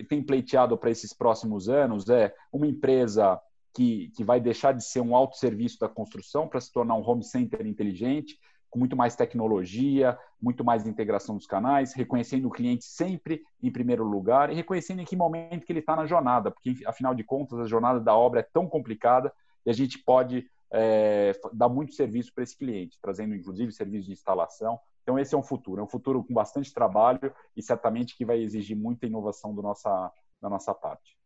tem 0.07 0.21
pleiteado 0.21 0.77
para 0.77 0.91
esses 0.91 1.13
próximos 1.13 1.67
anos 1.69 2.09
é 2.09 2.33
uma 2.51 2.67
empresa 2.67 3.39
que, 3.73 4.11
que 4.15 4.23
vai 4.23 4.39
deixar 4.39 4.73
de 4.73 4.83
ser 4.83 5.01
um 5.01 5.15
autosserviço 5.15 5.79
da 5.79 5.89
construção 5.89 6.47
para 6.47 6.59
se 6.59 6.71
tornar 6.71 6.95
um 6.95 7.07
home 7.07 7.23
center 7.23 7.65
inteligente, 7.65 8.37
com 8.69 8.77
muito 8.77 8.95
mais 8.95 9.15
tecnologia, 9.15 10.17
muito 10.39 10.63
mais 10.63 10.85
integração 10.85 11.35
dos 11.35 11.47
canais, 11.47 11.93
reconhecendo 11.93 12.47
o 12.47 12.51
cliente 12.51 12.85
sempre 12.85 13.41
em 13.63 13.71
primeiro 13.71 14.03
lugar 14.03 14.51
e 14.51 14.55
reconhecendo 14.55 15.01
em 15.01 15.05
que 15.05 15.15
momento 15.15 15.65
que 15.65 15.71
ele 15.71 15.79
está 15.79 15.95
na 15.95 16.05
jornada, 16.05 16.51
porque 16.51 16.75
afinal 16.85 17.15
de 17.15 17.23
contas 17.23 17.59
a 17.59 17.65
jornada 17.65 17.99
da 17.99 18.15
obra 18.15 18.41
é 18.41 18.43
tão 18.43 18.67
complicada 18.67 19.31
e 19.65 19.69
a 19.69 19.73
gente 19.73 19.99
pode 19.99 20.49
é, 20.71 21.33
dar 21.53 21.69
muito 21.69 21.93
serviço 21.93 22.33
para 22.33 22.43
esse 22.43 22.57
cliente, 22.57 22.97
trazendo 23.01 23.35
inclusive 23.35 23.71
serviço 23.71 24.07
de 24.07 24.13
instalação. 24.13 24.79
Então 25.03 25.19
esse 25.19 25.35
é 25.35 25.37
um 25.37 25.43
futuro, 25.43 25.81
é 25.81 25.83
um 25.83 25.89
futuro 25.89 26.23
com 26.23 26.33
bastante 26.33 26.73
trabalho 26.73 27.33
e 27.55 27.61
certamente 27.61 28.15
que 28.15 28.25
vai 28.25 28.39
exigir 28.39 28.77
muita 28.77 29.05
inovação 29.05 29.53
do 29.53 29.61
nossa, 29.61 30.11
da 30.41 30.49
nossa 30.49 30.73
parte. 30.73 31.17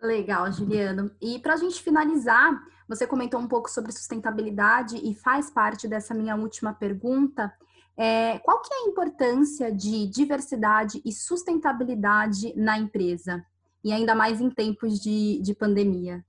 Legal, 0.00 0.52
Juliano. 0.52 1.10
E 1.20 1.38
para 1.38 1.54
a 1.54 1.56
gente 1.56 1.82
finalizar, 1.82 2.52
você 2.86 3.06
comentou 3.06 3.40
um 3.40 3.48
pouco 3.48 3.70
sobre 3.70 3.92
sustentabilidade 3.92 4.96
e 4.96 5.14
faz 5.14 5.50
parte 5.50 5.88
dessa 5.88 6.14
minha 6.14 6.36
última 6.36 6.74
pergunta. 6.74 7.52
É, 7.96 8.38
qual 8.40 8.60
que 8.60 8.72
é 8.72 8.76
a 8.76 8.88
importância 8.88 9.72
de 9.72 10.06
diversidade 10.06 11.00
e 11.02 11.10
sustentabilidade 11.10 12.54
na 12.54 12.78
empresa? 12.78 13.44
E 13.82 13.90
ainda 13.90 14.14
mais 14.14 14.40
em 14.40 14.50
tempos 14.50 15.00
de, 15.00 15.40
de 15.40 15.54
pandemia. 15.54 16.22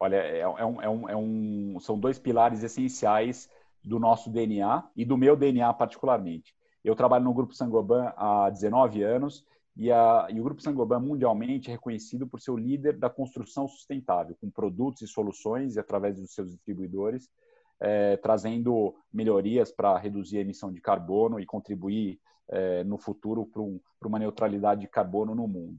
Olha, 0.00 0.16
é, 0.16 0.38
é, 0.38 0.48
um, 0.48 0.80
é, 0.80 0.88
um, 0.88 1.08
é 1.10 1.16
um, 1.16 1.78
são 1.78 1.98
dois 1.98 2.18
pilares 2.18 2.62
essenciais 2.62 3.50
do 3.84 3.98
nosso 3.98 4.30
DNA 4.30 4.88
e 4.96 5.04
do 5.04 5.16
meu 5.18 5.36
DNA 5.36 5.72
particularmente. 5.74 6.54
Eu 6.82 6.96
trabalho 6.96 7.24
no 7.24 7.34
Grupo 7.34 7.54
Sangoban 7.54 8.10
há 8.16 8.48
19 8.48 9.02
anos 9.02 9.44
e, 9.76 9.92
a, 9.92 10.26
e 10.30 10.40
o 10.40 10.42
Grupo 10.42 10.62
Sangoban 10.62 11.00
mundialmente 11.00 11.68
é 11.68 11.72
reconhecido 11.72 12.26
por 12.26 12.40
ser 12.40 12.50
o 12.50 12.56
líder 12.56 12.96
da 12.96 13.10
construção 13.10 13.68
sustentável, 13.68 14.34
com 14.40 14.50
produtos 14.50 15.02
e 15.02 15.06
soluções 15.06 15.76
e 15.76 15.80
através 15.80 16.16
dos 16.16 16.32
seus 16.32 16.50
distribuidores, 16.50 17.28
é, 17.78 18.16
trazendo 18.16 18.94
melhorias 19.12 19.70
para 19.70 19.98
reduzir 19.98 20.38
a 20.38 20.42
emissão 20.42 20.72
de 20.72 20.80
carbono 20.80 21.38
e 21.38 21.44
contribuir 21.44 22.18
é, 22.48 22.82
no 22.84 22.96
futuro 22.96 23.44
para 23.44 23.60
um, 23.60 23.78
uma 24.02 24.18
neutralidade 24.18 24.80
de 24.80 24.88
carbono 24.88 25.34
no 25.34 25.46
mundo. 25.46 25.78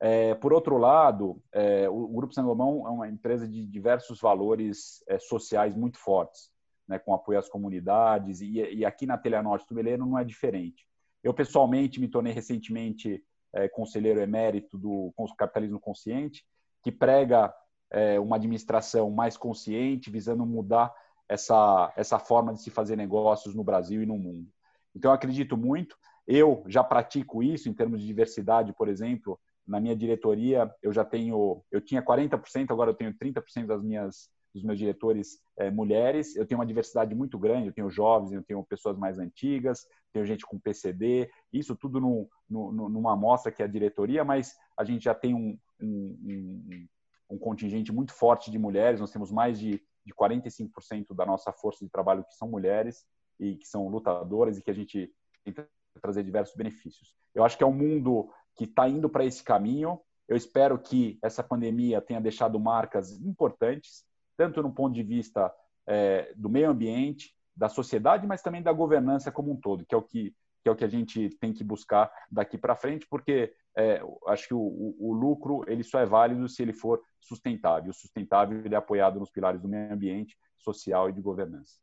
É, 0.00 0.34
por 0.34 0.52
outro 0.52 0.76
lado, 0.76 1.42
é, 1.52 1.88
o, 1.88 2.08
Grupo 2.08 2.34
Sangoban 2.34 2.86
é 2.86 2.90
uma 2.90 3.08
empresa 3.08 3.48
de 3.48 3.66
diversos 3.66 4.20
valores 4.20 5.02
é, 5.08 5.18
sociais 5.18 5.74
muito 5.74 5.98
fortes, 5.98 6.50
né, 6.86 6.98
com 6.98 7.14
apoio 7.14 7.38
às 7.38 7.48
comunidades, 7.48 8.40
e, 8.40 8.54
e 8.54 8.84
aqui 8.84 9.06
na 9.06 9.16
Telha 9.16 9.42
Norte 9.42 9.66
Tubeleiro 9.66 10.04
não 10.04 10.18
é 10.18 10.24
diferente. 10.24 10.86
Eu, 11.22 11.32
pessoalmente, 11.32 12.00
me 12.00 12.08
tornei 12.08 12.32
recentemente 12.32 13.24
é, 13.52 13.68
conselheiro 13.68 14.20
emérito 14.20 14.76
do 14.76 15.12
Capitalismo 15.38 15.80
Consciente, 15.80 16.44
que 16.82 16.92
prega 16.92 17.54
é, 17.90 18.20
uma 18.20 18.36
administração 18.36 19.10
mais 19.10 19.36
consciente, 19.36 20.10
visando 20.10 20.44
mudar 20.44 20.92
essa, 21.28 21.92
essa 21.96 22.18
forma 22.18 22.52
de 22.52 22.60
se 22.60 22.70
fazer 22.70 22.96
negócios 22.96 23.54
no 23.54 23.64
Brasil 23.64 24.02
e 24.02 24.06
no 24.06 24.18
mundo. 24.18 24.48
Então, 24.94 25.10
eu 25.10 25.14
acredito 25.14 25.56
muito. 25.56 25.96
Eu 26.26 26.62
já 26.66 26.82
pratico 26.82 27.42
isso 27.42 27.68
em 27.68 27.72
termos 27.72 28.00
de 28.00 28.06
diversidade, 28.06 28.72
por 28.72 28.88
exemplo. 28.88 29.38
Na 29.66 29.80
minha 29.80 29.96
diretoria, 29.96 30.70
eu 30.82 30.92
já 30.92 31.04
tenho, 31.04 31.62
eu 31.70 31.80
tinha 31.80 32.02
40%, 32.02 32.70
agora 32.70 32.90
eu 32.90 32.94
tenho 32.94 33.14
30% 33.14 33.66
das 33.66 33.82
minhas 33.82 34.28
dos 34.54 34.62
meus 34.62 34.78
diretores 34.78 35.40
é, 35.58 35.70
mulheres. 35.70 36.36
Eu 36.36 36.46
tenho 36.46 36.60
uma 36.60 36.66
diversidade 36.66 37.14
muito 37.14 37.38
grande, 37.38 37.66
eu 37.66 37.72
tenho 37.72 37.90
jovens, 37.90 38.32
eu 38.32 38.42
tenho 38.42 38.62
pessoas 38.64 38.96
mais 38.96 39.18
antigas, 39.18 39.84
tenho 40.12 40.24
gente 40.24 40.46
com 40.46 40.60
PCD, 40.60 41.28
isso 41.52 41.74
tudo 41.74 42.00
numa 42.48 43.12
amostra 43.12 43.50
que 43.50 43.62
é 43.62 43.64
a 43.64 43.68
diretoria, 43.68 44.24
mas 44.24 44.54
a 44.76 44.84
gente 44.84 45.04
já 45.04 45.14
tem 45.14 45.34
um, 45.34 45.58
um, 45.82 46.18
um, 46.22 46.86
um 47.30 47.38
contingente 47.38 47.92
muito 47.92 48.12
forte 48.12 48.50
de 48.50 48.58
mulheres, 48.58 49.00
nós 49.00 49.10
temos 49.10 49.32
mais 49.32 49.58
de, 49.58 49.82
de 50.06 50.14
45% 50.14 51.14
da 51.16 51.26
nossa 51.26 51.52
força 51.52 51.84
de 51.84 51.90
trabalho 51.90 52.24
que 52.24 52.34
são 52.34 52.48
mulheres 52.48 53.04
e 53.40 53.56
que 53.56 53.66
são 53.66 53.88
lutadoras 53.88 54.56
e 54.56 54.62
que 54.62 54.70
a 54.70 54.74
gente 54.74 55.12
tenta 55.42 55.68
trazer 56.00 56.22
diversos 56.22 56.54
benefícios. 56.54 57.14
Eu 57.34 57.44
acho 57.44 57.58
que 57.58 57.64
é 57.64 57.66
um 57.66 57.72
mundo 57.72 58.30
que 58.56 58.64
está 58.64 58.88
indo 58.88 59.08
para 59.08 59.24
esse 59.24 59.42
caminho. 59.42 60.00
Eu 60.28 60.36
espero 60.36 60.78
que 60.78 61.18
essa 61.22 61.42
pandemia 61.42 62.00
tenha 62.00 62.20
deixado 62.20 62.58
marcas 62.58 63.12
importantes 63.20 64.04
tanto 64.36 64.62
no 64.62 64.72
ponto 64.72 64.94
de 64.94 65.02
vista 65.02 65.52
é, 65.86 66.32
do 66.36 66.48
meio 66.48 66.70
ambiente, 66.70 67.34
da 67.56 67.68
sociedade, 67.68 68.26
mas 68.26 68.42
também 68.42 68.62
da 68.62 68.72
governança 68.72 69.30
como 69.30 69.52
um 69.52 69.56
todo, 69.56 69.84
que 69.86 69.94
é 69.94 69.98
o 69.98 70.02
que, 70.02 70.34
que, 70.62 70.68
é 70.68 70.72
o 70.72 70.76
que 70.76 70.84
a 70.84 70.88
gente 70.88 71.30
tem 71.40 71.52
que 71.52 71.62
buscar 71.62 72.10
daqui 72.30 72.58
para 72.58 72.74
frente, 72.74 73.06
porque 73.08 73.52
é, 73.76 74.00
acho 74.28 74.48
que 74.48 74.54
o, 74.54 74.58
o, 74.58 75.10
o, 75.10 75.12
lucro 75.12 75.64
ele 75.68 75.84
só 75.84 76.00
é 76.00 76.06
válido 76.06 76.48
se 76.48 76.62
ele 76.62 76.72
for 76.72 77.00
sustentável. 77.20 77.90
O 77.90 77.94
sustentável 77.94 78.58
ele 78.64 78.74
é 78.74 78.78
apoiado 78.78 79.20
nos 79.20 79.30
pilares 79.30 79.60
do 79.60 79.68
meio 79.68 79.92
ambiente, 79.92 80.36
social 80.58 81.08
e 81.08 81.12
de 81.12 81.20
governança. 81.20 81.74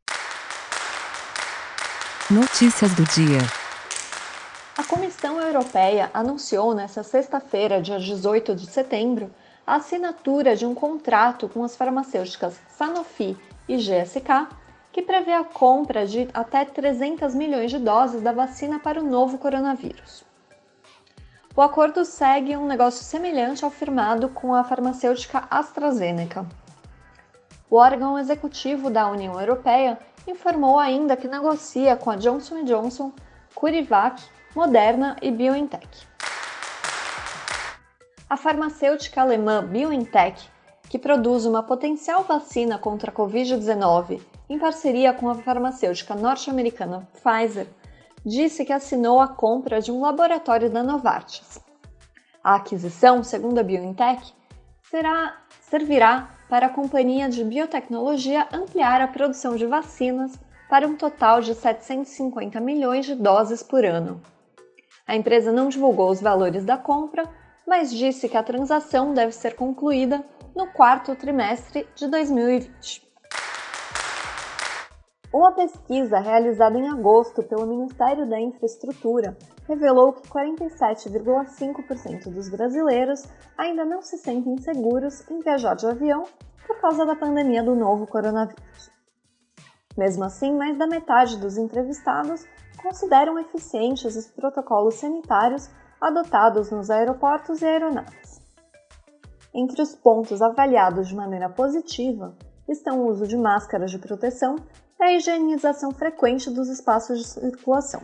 Notícias 2.30 2.94
do 2.94 3.04
dia. 3.04 3.40
A 4.74 4.82
Comissão 4.82 5.38
Europeia 5.38 6.10
anunciou 6.14 6.74
nesta 6.74 7.02
sexta-feira, 7.02 7.82
dia 7.82 7.98
18 7.98 8.54
de 8.54 8.66
setembro, 8.66 9.30
a 9.66 9.74
assinatura 9.74 10.56
de 10.56 10.64
um 10.64 10.74
contrato 10.74 11.46
com 11.46 11.62
as 11.62 11.76
farmacêuticas 11.76 12.58
Sanofi 12.70 13.36
e 13.68 13.76
GSK, 13.76 14.48
que 14.90 15.02
prevê 15.02 15.34
a 15.34 15.44
compra 15.44 16.06
de 16.06 16.26
até 16.32 16.64
300 16.64 17.34
milhões 17.34 17.70
de 17.70 17.78
doses 17.78 18.22
da 18.22 18.32
vacina 18.32 18.78
para 18.78 18.98
o 18.98 19.04
novo 19.04 19.36
coronavírus. 19.36 20.24
O 21.54 21.60
acordo 21.60 22.02
segue 22.02 22.56
um 22.56 22.66
negócio 22.66 23.04
semelhante 23.04 23.66
ao 23.66 23.70
firmado 23.70 24.30
com 24.30 24.54
a 24.54 24.64
farmacêutica 24.64 25.44
AstraZeneca. 25.50 26.46
O 27.68 27.76
órgão 27.76 28.18
executivo 28.18 28.88
da 28.88 29.06
União 29.06 29.38
Europeia 29.38 29.98
informou 30.26 30.78
ainda 30.78 31.14
que 31.14 31.28
negocia 31.28 31.94
com 31.94 32.10
a 32.10 32.16
Johnson 32.16 32.64
Johnson, 32.64 33.12
CureVac, 33.54 34.22
Moderna 34.54 35.16
e 35.22 35.30
BioNTech 35.30 36.12
a 38.32 38.36
farmacêutica 38.38 39.20
alemã 39.20 39.62
BioNTech, 39.62 40.48
que 40.88 40.98
produz 40.98 41.44
uma 41.44 41.62
potencial 41.62 42.24
vacina 42.24 42.78
contra 42.78 43.10
a 43.10 43.14
Covid-19 43.14 44.22
em 44.48 44.58
parceria 44.58 45.12
com 45.12 45.28
a 45.28 45.34
farmacêutica 45.34 46.14
norte-americana 46.14 47.06
Pfizer, 47.12 47.66
disse 48.24 48.64
que 48.64 48.72
assinou 48.72 49.20
a 49.20 49.28
compra 49.28 49.82
de 49.82 49.92
um 49.92 50.00
laboratório 50.00 50.70
da 50.70 50.82
Novartis. 50.82 51.60
A 52.42 52.54
aquisição, 52.54 53.22
segundo 53.22 53.58
a 53.58 53.62
BioNTech, 53.62 54.32
será, 54.88 55.36
servirá 55.60 56.30
para 56.48 56.68
a 56.68 56.70
companhia 56.70 57.28
de 57.28 57.44
biotecnologia 57.44 58.48
ampliar 58.50 59.02
a 59.02 59.08
produção 59.08 59.56
de 59.56 59.66
vacinas 59.66 60.40
para 60.70 60.88
um 60.88 60.96
total 60.96 61.42
de 61.42 61.54
750 61.54 62.58
milhões 62.60 63.04
de 63.04 63.14
doses 63.14 63.62
por 63.62 63.84
ano. 63.84 64.22
A 65.12 65.14
empresa 65.14 65.52
não 65.52 65.68
divulgou 65.68 66.10
os 66.10 66.22
valores 66.22 66.64
da 66.64 66.78
compra, 66.78 67.28
mas 67.66 67.92
disse 67.92 68.30
que 68.30 68.36
a 68.38 68.42
transação 68.42 69.12
deve 69.12 69.32
ser 69.32 69.54
concluída 69.54 70.24
no 70.56 70.68
quarto 70.68 71.14
trimestre 71.14 71.86
de 71.94 72.06
2020. 72.06 73.06
Uma 75.30 75.52
pesquisa 75.52 76.18
realizada 76.18 76.78
em 76.78 76.88
agosto 76.88 77.42
pelo 77.42 77.66
Ministério 77.66 78.26
da 78.26 78.40
Infraestrutura 78.40 79.36
revelou 79.68 80.14
que 80.14 80.26
47,5% 80.30 82.30
dos 82.30 82.48
brasileiros 82.48 83.26
ainda 83.58 83.84
não 83.84 84.00
se 84.00 84.16
sentem 84.16 84.56
seguros 84.56 85.30
em 85.30 85.40
viajar 85.40 85.74
de 85.74 85.86
avião 85.86 86.24
por 86.66 86.80
causa 86.80 87.04
da 87.04 87.14
pandemia 87.14 87.62
do 87.62 87.74
novo 87.74 88.06
coronavírus. 88.06 88.90
Mesmo 89.94 90.24
assim, 90.24 90.56
mais 90.56 90.78
da 90.78 90.86
metade 90.86 91.36
dos 91.36 91.58
entrevistados 91.58 92.46
consideram 92.82 93.38
eficientes 93.38 94.16
os 94.16 94.26
protocolos 94.26 94.94
sanitários 94.94 95.70
adotados 96.00 96.70
nos 96.70 96.90
aeroportos 96.90 97.62
e 97.62 97.64
aeronaves. 97.64 98.42
Entre 99.54 99.80
os 99.80 99.94
pontos 99.94 100.42
avaliados 100.42 101.08
de 101.08 101.14
maneira 101.14 101.48
positiva 101.48 102.34
estão 102.68 103.00
o 103.00 103.08
uso 103.08 103.26
de 103.26 103.36
máscaras 103.36 103.90
de 103.90 103.98
proteção 103.98 104.56
e 104.98 105.04
a 105.04 105.12
higienização 105.12 105.92
frequente 105.92 106.50
dos 106.50 106.68
espaços 106.68 107.18
de 107.18 107.26
circulação, 107.26 108.00